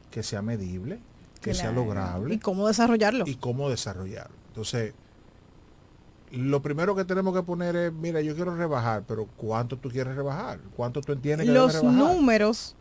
[0.09, 0.99] que sea medible,
[1.41, 2.35] que sea lograble.
[2.35, 3.23] Y cómo desarrollarlo.
[3.25, 4.35] Y cómo desarrollarlo.
[4.49, 4.93] Entonces,
[6.31, 10.15] lo primero que tenemos que poner es, mira, yo quiero rebajar, pero ¿cuánto tú quieres
[10.15, 10.59] rebajar?
[10.75, 12.75] ¿Cuánto tú entiendes que Los números,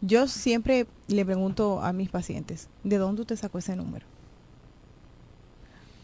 [0.00, 4.06] yo siempre le pregunto a mis pacientes, ¿de dónde usted sacó ese número?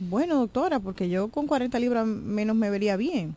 [0.09, 3.37] Bueno, doctora, porque yo con 40 libras menos me vería bien.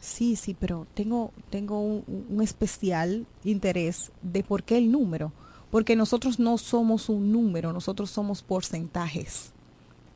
[0.00, 5.32] Sí, sí, pero tengo, tengo un especial interés de por qué el número
[5.70, 9.50] porque nosotros no somos un número, nosotros somos porcentajes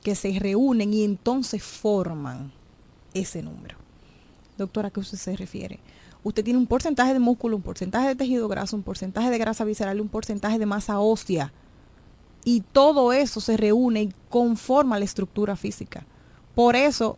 [0.03, 2.53] que se reúnen y entonces forman
[3.15, 3.77] ese número.
[4.59, 5.79] Doctora, ¿a qué usted se refiere?
[6.25, 9.65] Usted tiene un porcentaje de músculo, un porcentaje de tejido graso, un porcentaje de grasa
[9.65, 11.53] visceral un porcentaje de masa ósea.
[12.45, 16.05] Y todo eso se reúne y conforma la estructura física.
[16.55, 17.17] Por eso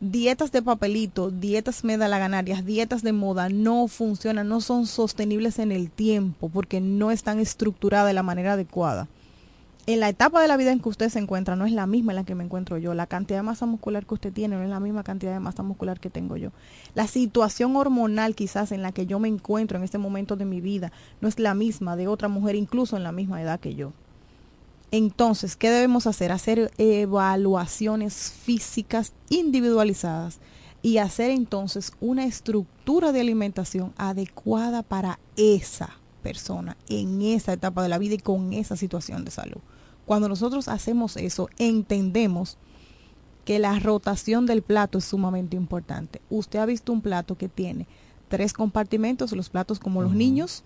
[0.00, 5.90] dietas de papelito, dietas medalaganarias, dietas de moda no funcionan, no son sostenibles en el
[5.90, 9.08] tiempo porque no están estructuradas de la manera adecuada.
[9.86, 12.12] En la etapa de la vida en que usted se encuentra no es la misma
[12.12, 12.94] en la que me encuentro yo.
[12.94, 15.62] La cantidad de masa muscular que usted tiene no es la misma cantidad de masa
[15.62, 16.50] muscular que tengo yo.
[16.94, 20.60] La situación hormonal quizás en la que yo me encuentro en este momento de mi
[20.60, 23.92] vida no es la misma de otra mujer incluso en la misma edad que yo.
[24.90, 26.32] Entonces, ¿qué debemos hacer?
[26.32, 30.40] Hacer evaluaciones físicas individualizadas
[30.82, 35.90] y hacer entonces una estructura de alimentación adecuada para esa
[36.22, 39.60] persona en esa etapa de la vida y con esa situación de salud.
[40.06, 42.58] Cuando nosotros hacemos eso, entendemos
[43.44, 46.20] que la rotación del plato es sumamente importante.
[46.30, 47.86] Usted ha visto un plato que tiene
[48.28, 50.62] tres compartimentos, los platos como los niños,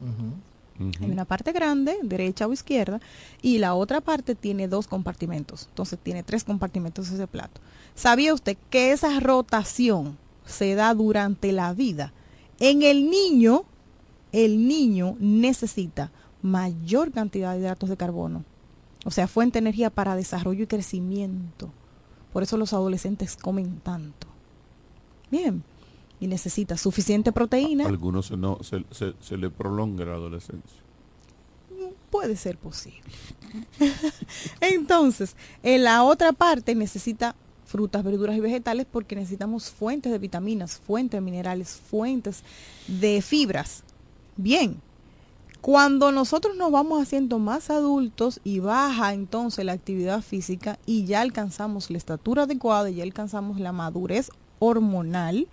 [0.78, 3.00] hay una parte grande, derecha o izquierda,
[3.42, 5.66] y la otra parte tiene dos compartimentos.
[5.68, 7.60] Entonces tiene tres compartimentos ese plato.
[7.94, 12.12] ¿Sabía usted que esa rotación se da durante la vida?
[12.58, 13.64] En el niño,
[14.32, 16.10] el niño necesita
[16.42, 18.44] mayor cantidad de hidratos de carbono.
[19.04, 21.70] O sea, fuente de energía para desarrollo y crecimiento.
[22.32, 24.26] Por eso los adolescentes comen tanto.
[25.30, 25.62] Bien,
[26.20, 27.86] y necesita suficiente proteína.
[27.86, 28.84] algunos no, se,
[29.20, 30.78] se, le prolonga la adolescencia.
[32.10, 33.02] Puede ser posible.
[34.60, 37.34] Entonces, en la otra parte necesita
[37.66, 42.44] frutas, verduras y vegetales porque necesitamos fuentes de vitaminas, fuentes de minerales, fuentes
[42.86, 43.82] de fibras.
[44.36, 44.80] Bien,
[45.60, 51.22] cuando nosotros nos vamos haciendo más adultos y baja entonces la actividad física y ya
[51.22, 55.48] alcanzamos la estatura adecuada y ya alcanzamos la madurez hormonal,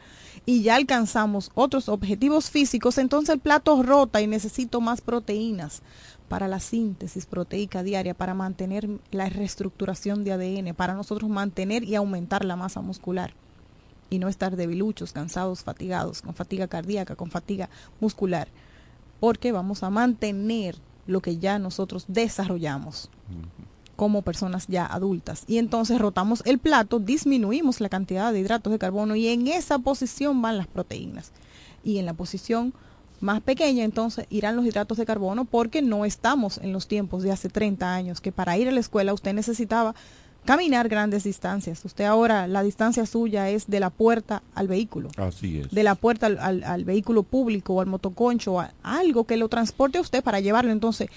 [0.46, 5.82] y ya alcanzamos otros objetivos físicos, entonces el plato rota y necesito más proteínas
[6.28, 11.96] para la síntesis proteica diaria, para mantener la reestructuración de ADN, para nosotros mantener y
[11.96, 13.34] aumentar la masa muscular
[14.10, 17.70] y no estar debiluchos, cansados, fatigados, con fatiga cardíaca, con fatiga
[18.00, 18.48] muscular,
[19.20, 23.10] porque vamos a mantener lo que ya nosotros desarrollamos
[23.96, 25.44] como personas ya adultas.
[25.48, 29.80] Y entonces rotamos el plato, disminuimos la cantidad de hidratos de carbono y en esa
[29.80, 31.32] posición van las proteínas.
[31.84, 32.74] Y en la posición
[33.20, 37.32] más pequeña entonces irán los hidratos de carbono porque no estamos en los tiempos de
[37.32, 39.94] hace 30 años que para ir a la escuela usted necesitaba
[40.46, 41.86] caminar grandes distancias.
[41.86, 45.10] Usted ahora la distancia suya es de la puerta al vehículo.
[45.18, 45.72] Así es.
[45.72, 49.98] De la puerta al, al, vehículo público o al motoconcho, o algo que lo transporte
[49.98, 50.72] a usted para llevarlo.
[50.72, 51.10] Entonces,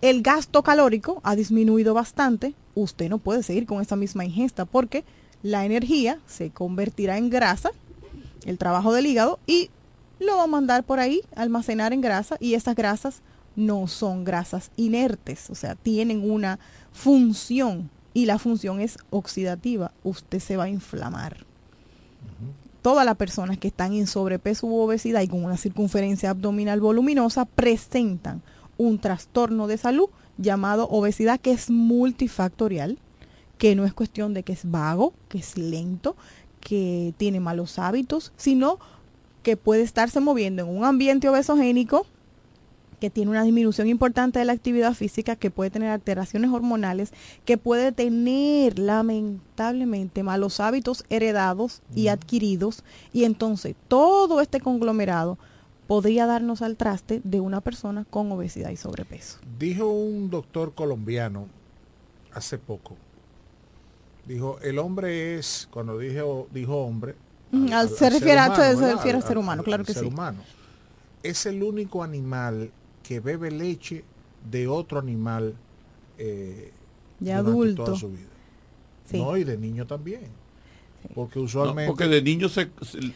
[0.00, 5.04] el gasto calórico ha disminuido bastante, usted no puede seguir con esa misma ingesta porque
[5.42, 7.70] la energía se convertirá en grasa,
[8.44, 9.70] el trabajo del hígado, y
[10.20, 13.22] lo va a mandar por ahí almacenar en grasa y esas grasas
[13.56, 16.58] no son grasas inertes, o sea, tienen una
[16.92, 21.44] función y la función es oxidativa, usted se va a inflamar.
[22.82, 27.44] Todas las personas que están en sobrepeso u obesidad y con una circunferencia abdominal voluminosa
[27.44, 28.42] presentan
[28.78, 32.98] un trastorno de salud llamado obesidad que es multifactorial,
[33.58, 36.16] que no es cuestión de que es vago, que es lento,
[36.60, 38.78] que tiene malos hábitos, sino
[39.42, 42.06] que puede estarse moviendo en un ambiente obesogénico
[43.00, 47.12] que tiene una disminución importante de la actividad física, que puede tener alteraciones hormonales,
[47.44, 52.82] que puede tener lamentablemente malos hábitos heredados y adquiridos,
[53.12, 55.38] y entonces todo este conglomerado
[55.88, 59.38] podría darnos al traste de una persona con obesidad y sobrepeso.
[59.58, 61.48] Dijo un doctor colombiano
[62.32, 62.94] hace poco,
[64.26, 67.16] dijo, el hombre es, cuando dijo, dijo hombre,
[67.52, 70.08] al, al, se refiere, humano, se refiere al, ser humano, claro que ser sí.
[70.08, 70.42] humano.
[71.22, 72.70] Es el único animal
[73.02, 74.04] que bebe leche
[74.48, 75.54] de otro animal
[76.18, 76.70] eh,
[77.18, 78.28] de adulto toda su vida.
[79.06, 79.18] Sí.
[79.18, 80.28] No, y de niño también.
[81.14, 81.82] Porque usualmente.
[81.82, 82.68] No, porque de niño se,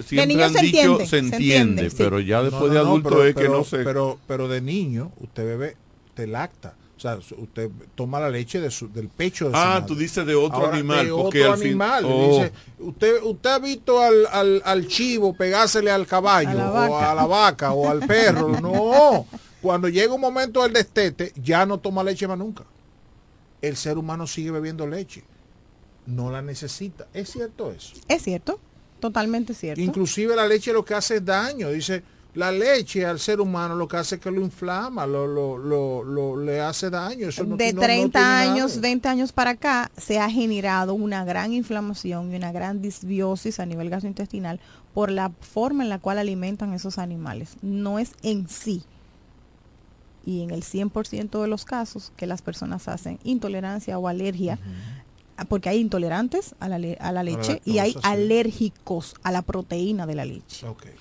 [0.05, 2.79] siempre niño han se dicho entiende, se entiende, se entiende pero ya después no, de
[2.79, 3.79] adulto pero, es pero, que no se.
[3.79, 5.77] Pero, pero de niño, usted bebe,
[6.15, 6.75] te lacta.
[6.97, 10.25] O sea, usted toma la leche de su, del pecho de Ah, su tú dices
[10.25, 11.07] de otro Ahora, animal.
[11.07, 12.05] De porque otro al fin, animal.
[12.07, 12.29] oh.
[12.37, 16.75] Dice, usted, usted ha visto al, al, al chivo pegársele al caballo, A la o
[16.75, 17.11] vaca.
[17.11, 18.49] a la vaca, o al perro.
[18.61, 19.27] No.
[19.61, 22.65] Cuando llega un momento del destete, ya no toma leche más nunca.
[23.61, 25.25] El ser humano sigue bebiendo leche.
[26.07, 27.07] No la necesita.
[27.13, 27.95] ¿Es cierto eso?
[28.09, 28.59] Es cierto,
[29.01, 29.81] totalmente cierto.
[29.81, 31.71] Inclusive la leche lo que hace es daño.
[31.71, 32.03] Dice,
[32.35, 36.03] la leche al ser humano lo que hace es que lo inflama, lo, lo, lo,
[36.03, 37.29] lo le hace daño.
[37.29, 38.81] Eso no, de no, 30 no años, nada.
[38.81, 43.67] 20 años para acá, se ha generado una gran inflamación y una gran disbiosis a
[43.67, 44.61] nivel gastrointestinal
[44.95, 47.57] por la forma en la cual alimentan esos animales.
[47.61, 48.83] No es en sí.
[50.25, 54.65] Y en el 100% de los casos que las personas hacen intolerancia o alergia, uh
[54.65, 55.02] -huh.
[55.45, 57.99] Porque hay intolerantes a la, a la leche a y hay sí.
[58.03, 60.67] alérgicos a la proteína de la leche.
[60.67, 60.93] Okay.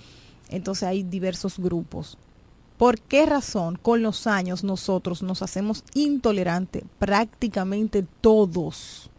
[0.49, 2.17] Entonces hay diversos grupos.
[2.77, 9.09] ¿Por qué razón con los años nosotros nos hacemos intolerantes prácticamente todos?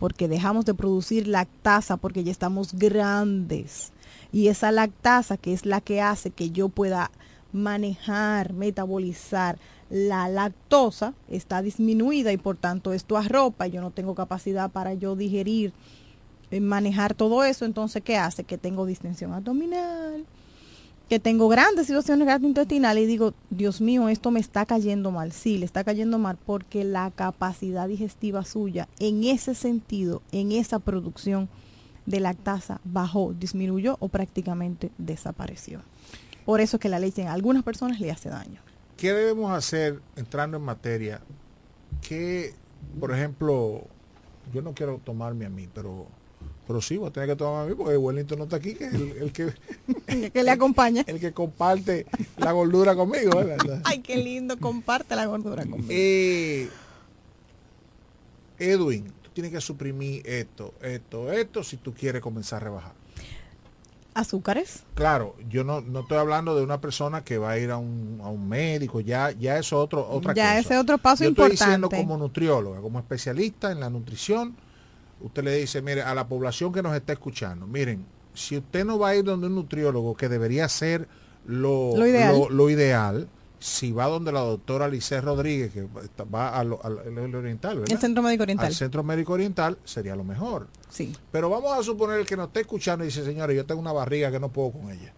[0.00, 3.92] Porque dejamos de producir lactasa porque ya estamos grandes.
[4.32, 7.12] Y esa lactasa que es la que hace que yo pueda
[7.54, 9.58] manejar, metabolizar
[9.88, 15.14] la lactosa está disminuida y por tanto esto arropa, yo no tengo capacidad para yo
[15.14, 15.72] digerir,
[16.50, 18.44] eh, manejar todo eso, entonces ¿qué hace?
[18.44, 20.24] Que tengo distensión abdominal,
[21.08, 25.32] que tengo grandes situaciones gastrointestinales y digo, Dios mío, esto me está cayendo mal.
[25.32, 30.80] Sí, le está cayendo mal porque la capacidad digestiva suya en ese sentido, en esa
[30.80, 31.48] producción
[32.06, 35.80] de lactasa bajó, disminuyó o prácticamente desapareció.
[36.44, 38.60] Por eso es que la leche en algunas personas le hace daño.
[38.96, 41.20] ¿Qué debemos hacer entrando en materia?
[42.06, 42.54] Que,
[43.00, 43.84] por ejemplo,
[44.52, 46.06] yo no quiero tomarme a mí, pero
[46.66, 48.86] pero sí, voy a tener que tomarme a mí porque Wellington no está aquí, que
[48.86, 49.52] es el, el que,
[50.06, 51.04] el que le acompaña.
[51.06, 52.06] El que comparte
[52.38, 53.36] la gordura conmigo.
[53.36, 53.82] ¿verdad?
[53.84, 55.88] Ay, qué lindo, comparte la gordura conmigo.
[55.90, 56.68] Eh,
[58.58, 63.03] Edwin, tú tienes que suprimir esto, esto, esto, si tú quieres comenzar a rebajar.
[64.14, 64.84] ¿Azúcares?
[64.94, 68.20] Claro, yo no, no estoy hablando de una persona que va a ir a un,
[68.22, 70.58] a un médico, ya, ya es otro, otra ya cosa.
[70.60, 71.54] ese otro paso yo importante.
[71.54, 74.56] Estoy diciendo como nutrióloga, como especialista en la nutrición,
[75.20, 79.00] usted le dice, mire, a la población que nos está escuchando, miren, si usted no
[79.00, 81.08] va a ir donde un nutriólogo, que debería ser
[81.46, 82.38] lo, lo, ideal.
[82.38, 83.28] lo, lo ideal,
[83.64, 85.88] si va donde la doctora Alice Rodríguez, que
[86.22, 87.92] va al, al, al oriental, ¿verdad?
[87.92, 88.66] El Centro Médico Oriental.
[88.66, 90.68] Al Centro Médico Oriental sería lo mejor.
[90.90, 91.16] Sí.
[91.32, 93.92] Pero vamos a suponer el que nos esté escuchando y dice, señores, yo tengo una
[93.92, 95.14] barriga que no puedo con ella.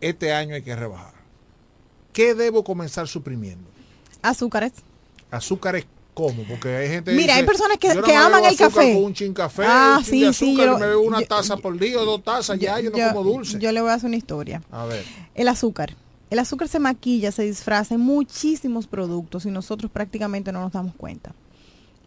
[0.00, 1.14] Este año hay que rebajar.
[2.12, 3.70] ¿Qué debo comenzar suprimiendo?
[4.22, 4.72] Azúcares.
[5.30, 6.44] Azúcares ¿Cómo?
[6.48, 8.94] Porque hay gente Mira, dice, hay personas que, no que aman el café.
[8.94, 11.20] Con un chin café, ah, un chin sí, de sí, azúcar, yo, me bebo una
[11.20, 13.58] yo, taza por día o dos tazas, ya yo no como dulce.
[13.58, 14.62] Yo le voy a hacer una historia.
[14.70, 15.04] A ver.
[15.34, 15.96] El azúcar.
[16.30, 20.94] El azúcar se maquilla, se disfraza en muchísimos productos y nosotros prácticamente no nos damos
[20.94, 21.34] cuenta.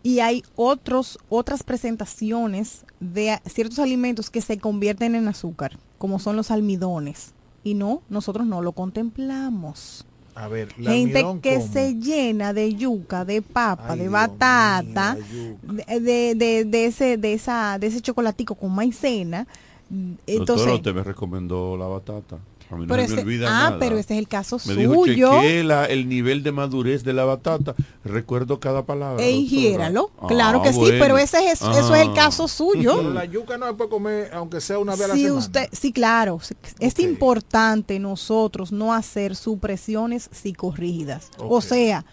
[0.03, 6.35] Y hay otros, otras presentaciones de ciertos alimentos que se convierten en azúcar, como son
[6.35, 7.33] los almidones.
[7.63, 10.05] Y no, nosotros no lo contemplamos.
[10.35, 11.73] A ver, la gente que ¿cómo?
[11.73, 16.85] se llena de yuca, de papa, Ay, de Dios batata, mío, de, de, de, de
[16.85, 19.47] ese, de esa, de ese chocolatico con maicena.
[19.89, 22.37] Entonces, Doctor, usted me recomendó la batata.
[22.69, 23.79] A mí no pero se me ese- olvida ah, nada.
[23.79, 25.31] pero ese es el caso Me dijo, suyo.
[25.63, 27.73] la- el nivel de madurez de la batata.
[28.03, 29.23] Recuerdo cada palabra.
[29.23, 30.11] E ingiéralo.
[30.21, 32.13] Ah, claro que sí, pero ese es, eso es el Ah.
[32.13, 32.97] caso suyo.
[32.97, 35.33] Pero la yuca no se puede comer, aunque sea una vez a la semana.
[35.35, 36.39] usted, sí, claro.
[36.79, 41.31] Es importante nosotros no hacer supresiones psicorrígidas.
[41.37, 42.03] O sea,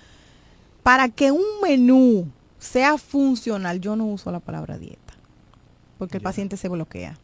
[0.84, 2.28] para que un menú
[2.58, 5.14] sea funcional, yo no uso la palabra dieta,
[5.98, 7.18] porque el paciente se bloquea.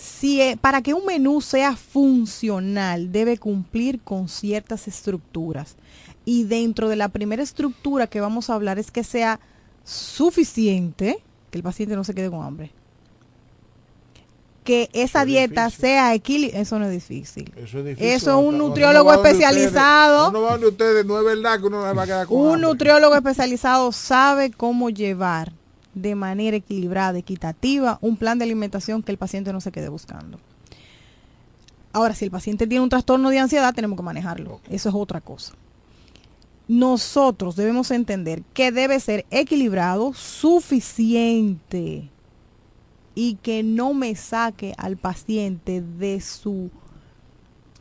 [0.00, 5.74] Si, eh, para que un menú sea funcional, debe cumplir con ciertas estructuras.
[6.24, 9.40] Y dentro de la primera estructura que vamos a hablar es que sea
[9.82, 11.18] suficiente,
[11.50, 12.70] que el paciente no se quede con hambre
[14.64, 17.50] que esa dieta sea equilibrada, eso no es difícil.
[17.56, 18.06] Eso es difícil.
[18.06, 20.26] Eso es un nutriólogo uno especializado.
[20.26, 22.60] ustedes- Uno no es verdad que uno va a quedar con Un hambre.
[22.68, 25.52] nutriólogo especializado sabe cómo llevar
[26.02, 30.38] de manera equilibrada, equitativa, un plan de alimentación que el paciente no se quede buscando.
[31.92, 34.60] Ahora, si el paciente tiene un trastorno de ansiedad, tenemos que manejarlo.
[34.68, 35.54] Eso es otra cosa.
[36.68, 42.08] Nosotros debemos entender que debe ser equilibrado, suficiente
[43.14, 46.70] y que no me saque al paciente de su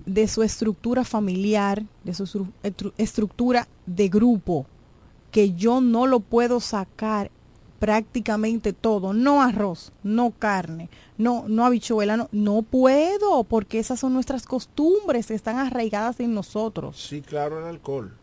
[0.06, 4.66] de su estructura familiar, de su estru- estru- estructura de grupo,
[5.32, 7.30] que yo no lo puedo sacar
[7.80, 14.14] prácticamente todo, no arroz, no carne, no, no habichuela, no, no puedo, porque esas son
[14.14, 17.00] nuestras costumbres que están arraigadas en nosotros.
[17.02, 18.14] Sí, claro, el alcohol.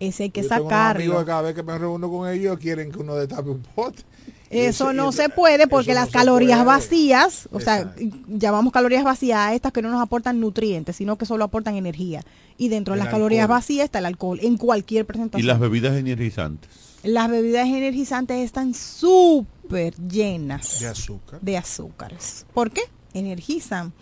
[0.00, 1.26] Ese hay que Yo tengo unos amigos sacarlo.
[1.26, 4.02] cada vez que me reúno con ellos quieren que uno destape un pote.
[4.50, 6.66] Y Eso ese- no y se puede porque no las calorías puede.
[6.76, 7.92] vacías, o sea,
[8.28, 12.22] llamamos calorías vacías a estas que no nos aportan nutrientes, sino que solo aportan energía.
[12.56, 15.46] Y dentro de las calorías vacías está el alcohol, en cualquier Y presentación.
[15.48, 16.70] las bebidas energizantes.
[17.04, 21.40] Las bebidas energizantes están súper llenas De azúcar.
[21.42, 22.46] de azúcares.
[22.54, 22.80] ¿Por qué?
[23.12, 23.92] Energizan.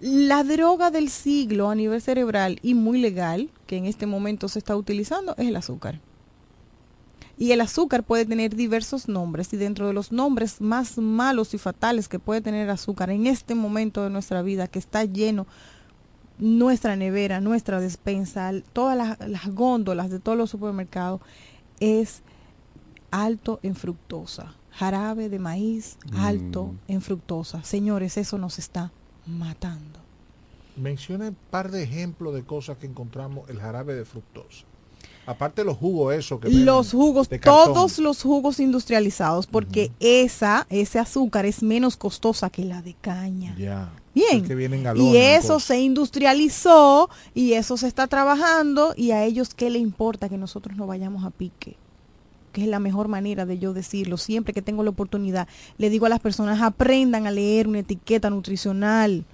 [0.00, 4.58] La droga del siglo a nivel cerebral y muy legal, que en este momento se
[4.58, 6.00] está utilizando, es el azúcar.
[7.38, 11.58] Y el azúcar puede tener diversos nombres y dentro de los nombres más malos y
[11.58, 15.46] fatales que puede tener el azúcar en este momento de nuestra vida, que está lleno
[16.38, 21.20] nuestra nevera, nuestra despensa, todas las, las góndolas de todos los supermercados,
[21.80, 22.22] es
[23.22, 24.54] alto en fructosa.
[24.72, 26.78] Jarabe de maíz alto Mm.
[26.92, 27.62] en fructosa.
[27.62, 28.90] Señores, eso nos está
[29.26, 30.00] matando.
[30.76, 34.64] Menciona un par de ejemplos de cosas que encontramos el jarabe de fructosa.
[35.26, 40.98] Aparte de los jugos esos que Los jugos, todos los jugos industrializados, porque esa, ese
[40.98, 43.54] azúcar es menos costosa que la de caña.
[43.56, 43.90] Ya.
[44.14, 44.44] Bien.
[44.44, 49.24] Que viene en galones, Y eso se industrializó y eso se está trabajando y a
[49.24, 51.76] ellos qué le importa que nosotros no vayamos a pique.
[52.54, 54.16] Que es la mejor manera de yo decirlo.
[54.16, 58.30] Siempre que tengo la oportunidad, le digo a las personas, aprendan a leer una etiqueta
[58.30, 59.24] nutricional.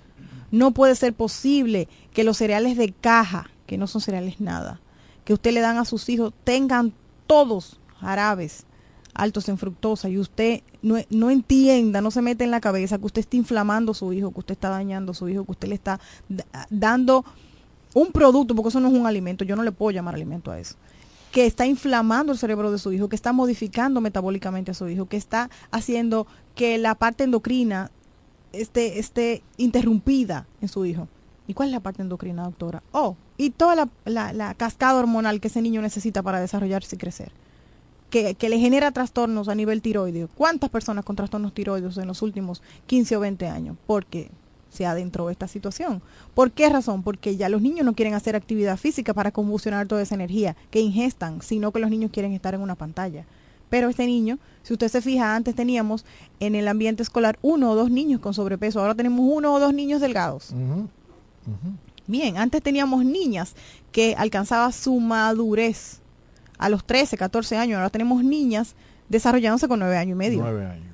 [0.50, 4.80] No puede ser posible que los cereales de caja, que no son cereales nada,
[5.24, 6.92] que usted le dan a sus hijos, tengan
[7.28, 8.64] todos jarabes
[9.12, 13.06] altos en fructosa y usted no, no entienda, no se mete en la cabeza que
[13.06, 15.68] usted está inflamando a su hijo, que usted está dañando a su hijo, que usted
[15.68, 17.24] le está da- dando
[17.92, 20.58] un producto, porque eso no es un alimento, yo no le puedo llamar alimento a
[20.58, 20.76] eso,
[21.32, 25.06] que está inflamando el cerebro de su hijo, que está modificando metabólicamente a su hijo,
[25.06, 27.90] que está haciendo que la parte endocrina
[28.52, 31.08] esté, esté interrumpida en su hijo.
[31.46, 32.82] ¿Y cuál es la parte endocrina, doctora?
[32.92, 36.98] Oh, y toda la, la- la cascada hormonal que ese niño necesita para desarrollarse y
[36.98, 37.32] crecer.
[38.10, 40.28] Que, que le genera trastornos a nivel tiroideo.
[40.34, 43.76] ¿Cuántas personas con trastornos tiroideos en los últimos 15 o 20 años?
[43.86, 44.30] Porque
[44.70, 46.00] se adentró esta situación.
[46.34, 47.02] ¿Por qué razón?
[47.02, 50.80] Porque ya los niños no quieren hacer actividad física para combustionar toda esa energía que
[50.80, 53.24] ingestan, sino que los niños quieren estar en una pantalla.
[53.68, 56.04] Pero este niño, si usted se fija, antes teníamos
[56.40, 59.72] en el ambiente escolar uno o dos niños con sobrepeso, ahora tenemos uno o dos
[59.72, 60.52] niños delgados.
[62.06, 63.54] Bien, antes teníamos niñas
[63.92, 66.00] que alcanzaban su madurez
[66.58, 68.74] a los 13, 14 años, ahora tenemos niñas
[69.08, 70.44] desarrollándose con 9 años y medio.
[70.44, 70.84] Años.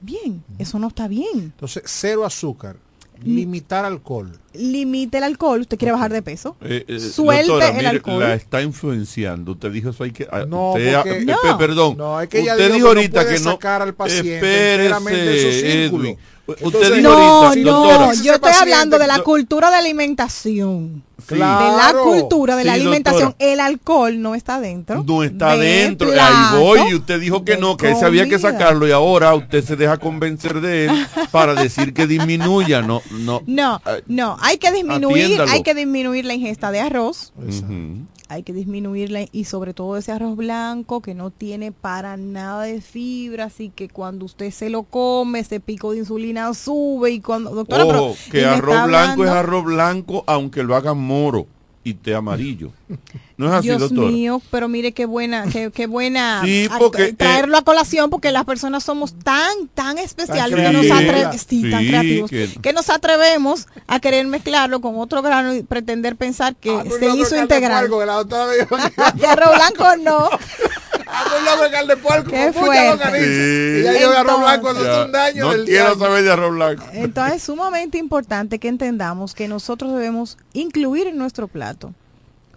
[0.00, 1.34] Bien, eso no está bien.
[1.34, 2.76] Entonces, cero azúcar.
[3.24, 4.38] Limitar alcohol.
[4.54, 6.56] Limite el alcohol, usted quiere bajar de peso.
[6.62, 8.20] Eh, eh, Suelte doctora, el mire, alcohol.
[8.20, 9.52] la está influenciando.
[9.52, 10.26] Usted dijo eso hay que.
[10.30, 11.36] ah, No, usted, porque- eh, No.
[11.42, 11.96] pe- perdón.
[11.96, 13.50] No, es que ella usted dijo dijo que no ahorita que no.
[13.52, 15.84] sacar al paciente Espérese.
[15.86, 16.18] Edwin.
[16.48, 17.18] Entonces, usted dijo No,
[17.48, 18.14] ahorita, no, doctora.
[18.22, 21.02] yo estoy hablando de la cultura de alimentación.
[21.34, 23.30] De la cultura de la alimentación.
[23.30, 23.50] doctora.
[23.52, 25.02] El alcohol no está dentro.
[25.06, 26.80] No está dentro, ahí voy.
[26.90, 29.96] Y usted dijo que no, que ese había que sacarlo y ahora usted se deja
[29.98, 32.82] convencer de él para decir que disminuya.
[32.82, 33.42] No, no.
[33.46, 35.50] No, Ah, no, hay que disminuir, atiéndalo.
[35.52, 37.32] hay que disminuir la ingesta de arroz.
[38.28, 42.80] Hay que disminuirla y sobre todo ese arroz blanco que no tiene para nada de
[42.80, 47.50] fibra, así que cuando usted se lo come, ese pico de insulina sube y cuando,
[47.50, 51.46] doctora, Ojo, que arroz blanco es arroz blanco aunque lo hagan moro
[51.86, 52.72] y té amarillo.
[53.36, 57.04] No es así, Dios mío, pero mire qué buena, qué, qué buena Sí, a- porque,
[57.04, 61.36] eh, traerlo a colación porque las personas somos tan, tan especiales Tan que nos atrevemos,
[61.48, 62.72] sí, tan creativos, que- que...
[62.72, 67.36] nos atrevemos a querer mezclarlo con otro grano y pretender pensar que pues se hizo
[67.40, 67.84] integral.
[67.84, 70.28] algo, la doctora me dijo que- Que arroz blanco no.
[71.80, 73.10] El de puerco, Qué con mucha.
[73.12, 73.24] Sí.
[73.80, 76.04] Y ya yo de arroz blanco Entonces- hace un daño No del quiero diablo.
[76.06, 76.84] saber de arroz blanco.
[76.92, 81.92] Entonces es sumamente importante que entendamos que nosotros debemos incluir en nuestro plato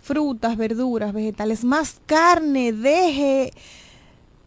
[0.01, 3.53] frutas, verduras, vegetales, más carne, deje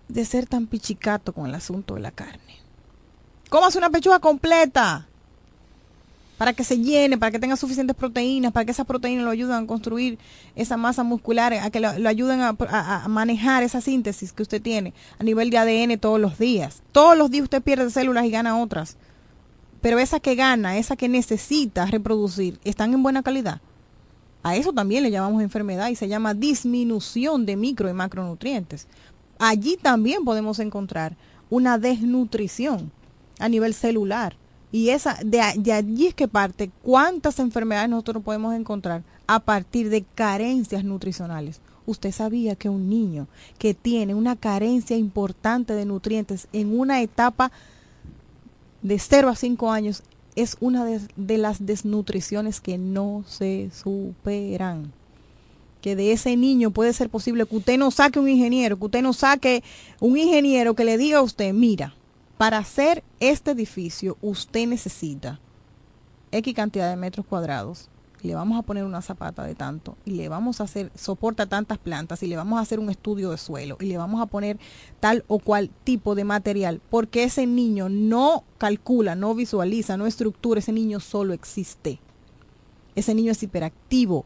[0.09, 2.61] de ser tan pichicato con el asunto de la carne.
[3.49, 5.07] Cómase una pechuga completa
[6.39, 9.65] para que se llene, para que tenga suficientes proteínas, para que esas proteínas lo ayuden
[9.65, 10.19] a construir
[10.57, 14.61] esa masa muscular, a que lo, ayuden a, a- a manejar esa síntesis que usted
[14.61, 16.83] tiene a nivel de ADN todos los días.
[16.91, 18.97] Todos los días usted pierde células y gana otras.
[19.81, 23.61] Pero esa que gana, esa que necesita reproducir, están en buena calidad.
[24.45, 28.89] A eso también le llamamos enfermedad y se llama disminución de micro y macronutrientes.
[29.39, 31.17] Allí también podemos encontrar
[31.51, 32.91] una desnutrición
[33.39, 34.37] a nivel celular.
[34.73, 40.03] Y esa, de, allí es que parte cuántas enfermedades nosotros podemos encontrar a partir de
[40.15, 41.61] carencias nutricionales.
[41.85, 43.27] Usted sabía que un niño
[43.59, 47.53] que tiene una carencia importante de nutrientes en una etapa
[48.81, 50.03] de 0 a 5 años
[50.37, 54.91] es una de, de las desnutriciones que no se superan.
[55.83, 59.03] Que de ese niño puede ser posible que usted no saque un ingeniero, que usted
[59.03, 59.63] no saque
[60.01, 61.95] un ingeniero que le diga a usted, mira,
[62.39, 65.41] para hacer este edificio usted necesita
[66.33, 67.89] X cantidad de metros cuadrados.
[68.23, 71.79] Le vamos a poner una zapata de tanto y le vamos a hacer, soporta tantas
[71.79, 74.61] plantas y le vamos a hacer un estudio de suelo y le vamos a poner
[75.01, 80.61] tal o cual tipo de material, porque ese niño no calcula, no visualiza, no estructura,
[80.61, 81.99] ese niño solo existe.
[82.95, 84.25] Ese niño es hiperactivo,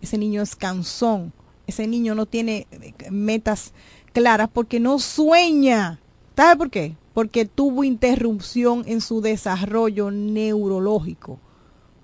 [0.00, 1.32] ese niño es cansón,
[1.68, 3.72] ese niño no tiene eh, metas
[4.12, 6.00] claras porque no sueña.
[6.34, 6.96] ¿Sabe por qué?
[7.14, 11.38] Porque tuvo interrupción en su desarrollo neurológico,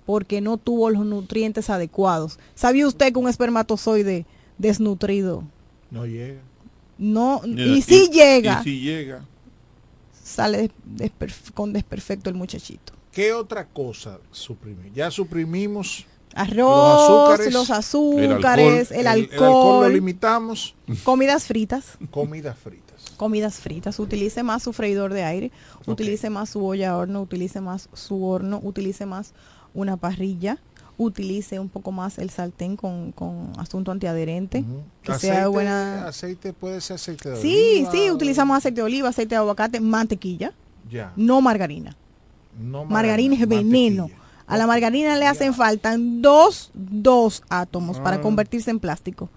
[0.05, 2.39] porque no tuvo los nutrientes adecuados.
[2.55, 4.25] ¿Sabía usted que un espermatozoide
[4.57, 5.43] desnutrido
[5.91, 6.41] No llega.
[6.97, 9.23] no y si llega, Y si llega.
[10.23, 10.71] sale
[11.53, 12.93] con desperfecto el muchachito?
[13.11, 14.91] ¿Qué otra cosa suprimir?
[14.93, 16.05] Ya suprimimos
[16.35, 20.75] Arroz, los los azúcares, azúcares, el el alcohol, lo limitamos.
[21.03, 21.97] comidas fritas.
[22.11, 22.86] Comidas fritas.
[23.17, 25.51] Comidas fritas, utilice más su freidor de aire,
[25.85, 29.33] utilice más su olla a horno, utilice más su horno, utilice más
[29.73, 30.57] una parrilla,
[30.97, 34.63] utilice un poco más el sartén con, con asunto antiadherente,
[35.03, 36.07] que aceite, sea buena.
[36.07, 39.79] aceite puede ser aceite de Sí, oliva, sí, utilizamos aceite de oliva, aceite de aguacate,
[39.79, 40.53] mantequilla,
[40.89, 41.11] Ya.
[41.15, 41.95] no margarina.
[42.59, 44.09] No Margarina es veneno.
[44.47, 48.21] A la margarina le hacen falta dos, dos átomos para Ah.
[48.21, 49.29] convertirse en plástico.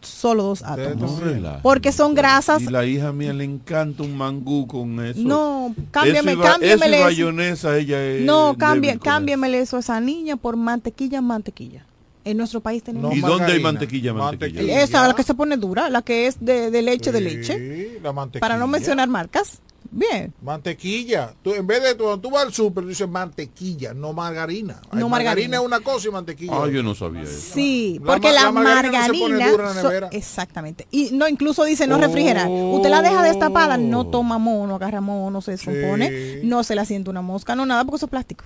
[0.00, 1.20] Solo dos átomos.
[1.22, 1.60] No.
[1.62, 5.20] Porque son grasas Y la hija mía le encanta un mangú con eso.
[5.20, 9.80] No, cámbiame, eso y ba- cámbiamele Eso bayonesa, ella es No, cambie, cámbiamele eso a
[9.80, 11.84] esa niña por mantequilla, mantequilla.
[12.24, 13.14] En nuestro país tenemos.
[13.14, 14.82] ¿Y dónde hay mantequilla, mantequilla?
[14.82, 17.56] Esa, la que se pone dura, la que es de, de leche, de leche.
[17.56, 18.40] Sí, la mantequilla.
[18.40, 19.60] Para no mencionar marcas.
[19.90, 20.32] Bien.
[20.42, 21.34] Mantequilla.
[21.42, 24.80] Tú, en vez de tú, cuando tú vas al súper, tú dices mantequilla, no margarina.
[24.92, 25.56] No margarina.
[25.58, 26.52] es una cosa y mantequilla.
[26.62, 27.54] Ah, yo no sabía eso.
[27.54, 29.50] Sí, La porque la, la margarina no se pone margarina.
[29.50, 30.08] dura en la so- nevera.
[30.12, 30.86] exactamente.
[30.90, 32.48] Y no, incluso dice no refrigerar.
[32.48, 36.40] Usted la deja destapada, no toma mono, agarra mono, se descompone, Sí.
[36.44, 38.44] no se le siente una mosca, no nada, porque eso es plástico.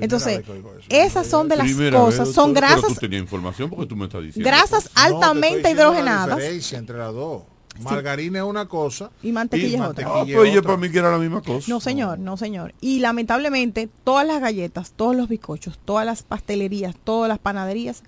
[0.00, 0.42] Entonces,
[0.88, 3.94] esas son de las Primera cosas, vez, son pero grasas tú tenías información porque tú
[3.94, 4.48] me estás diciendo.
[4.48, 4.92] grasas cosas.
[5.04, 7.42] altamente hidrogenadas entre las dos.
[7.80, 10.06] Margarina es una cosa y mantequilla es otra.
[10.08, 11.66] Ah, pues ella para mí que era la misma cosa.
[11.68, 12.74] No, señor, no, señor.
[12.80, 18.02] Y lamentablemente, todas las galletas, todos los bizcochos, todas las pastelerías, todas las panaderías,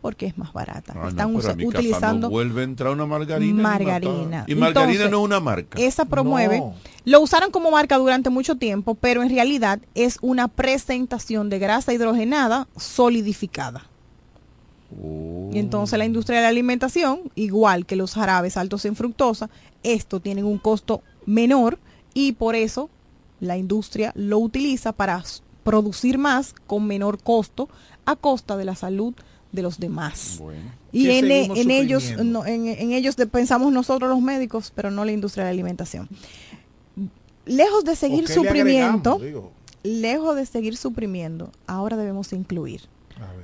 [0.00, 0.94] porque es más barata.
[0.96, 3.62] Ah, no, Están pero usa- a mi casa utilizando no vuelve a entrar una margarina.
[3.62, 4.44] margarina.
[4.46, 5.78] Y margarina Entonces, no es una marca.
[5.78, 6.62] Esa promueve.
[7.04, 11.92] Lo usaron como marca durante mucho tiempo, pero en realidad es una presentación de grasa
[11.92, 13.84] hidrogenada solidificada.
[15.02, 15.50] Oh.
[15.52, 19.50] Y entonces la industria de la alimentación, igual que los jarabes altos en fructosa,
[19.82, 21.78] esto tienen un costo menor
[22.14, 22.90] y por eso
[23.40, 25.22] la industria lo utiliza para
[25.62, 27.68] producir más con menor costo
[28.04, 29.14] a costa de la salud
[29.52, 30.40] de los demás.
[30.92, 35.12] Y ¿Qué en, ellos, no, en, en ellos pensamos nosotros los médicos, pero no la
[35.12, 36.08] industria de la alimentación.
[37.46, 39.20] Lejos de seguir ¿O qué le suprimiendo,
[39.82, 42.82] lejos de seguir suprimiendo, ahora debemos incluir.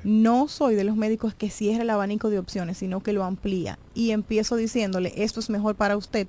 [0.05, 3.79] No soy de los médicos que cierra el abanico de opciones, sino que lo amplía.
[3.95, 6.29] Y empiezo diciéndole, esto es mejor para usted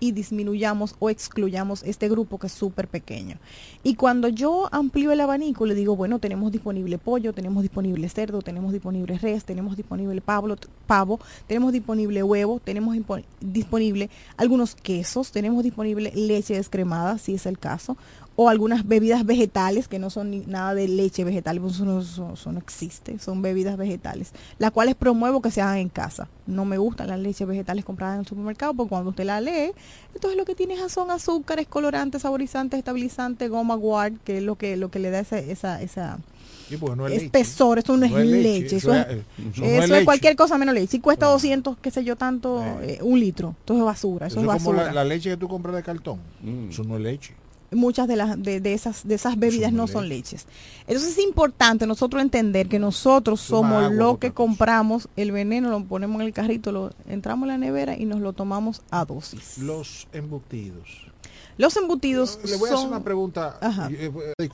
[0.00, 3.36] y disminuyamos o excluyamos este grupo que es súper pequeño.
[3.82, 8.42] Y cuando yo amplío el abanico, le digo, bueno, tenemos disponible pollo, tenemos disponible cerdo,
[8.42, 10.56] tenemos disponible res, tenemos disponible pavo,
[10.86, 12.96] pavo tenemos disponible huevo, tenemos
[13.40, 17.96] disponible algunos quesos, tenemos disponible leche descremada, si es el caso,
[18.40, 21.98] o algunas bebidas vegetales que no son ni- nada de leche vegetal, pues eso no,
[22.00, 26.28] eso- eso no existe, son bebidas vegetales, las cuales promuevo que se hagan en casa.
[26.46, 29.72] No me gustan las leches vegetales compradas en el supermercado porque cuando usted la lee,
[30.14, 34.76] entonces lo que tiene son azúcares, colorantes, saborizantes, estabilizantes, goma guard, que es lo que
[34.76, 36.18] lo que le da esa esa, esa
[36.68, 37.24] Sí, porque no es leche.
[37.26, 39.64] espesor, eso no es No es leche, leche, eso, eso es, es- eso no eso
[39.64, 40.04] es es leche.
[40.04, 40.86] cualquier cosa menos leche.
[40.86, 44.48] Si cuesta 200, qué sé yo, tanto, eh, un litro, entonces es basura, eso, Eso
[44.52, 44.92] es es como basura.
[44.94, 46.20] la, la leche que tú compras de cartón.
[46.70, 47.34] Eso no es leche.
[47.70, 50.46] Muchas de las de, de esas de esas bebidas no son leches.
[50.86, 55.84] Entonces es importante nosotros entender que nosotros somos agua, lo que compramos, el veneno lo
[55.84, 59.58] ponemos en el carrito, lo entramos en la nevera y nos lo tomamos a dosis.
[59.58, 61.08] Los embutidos.
[61.58, 63.58] Los embutidos Le voy a hacer una pregunta.
[63.60, 63.88] Ajá.
[63.90, 64.48] eh, eh, discusión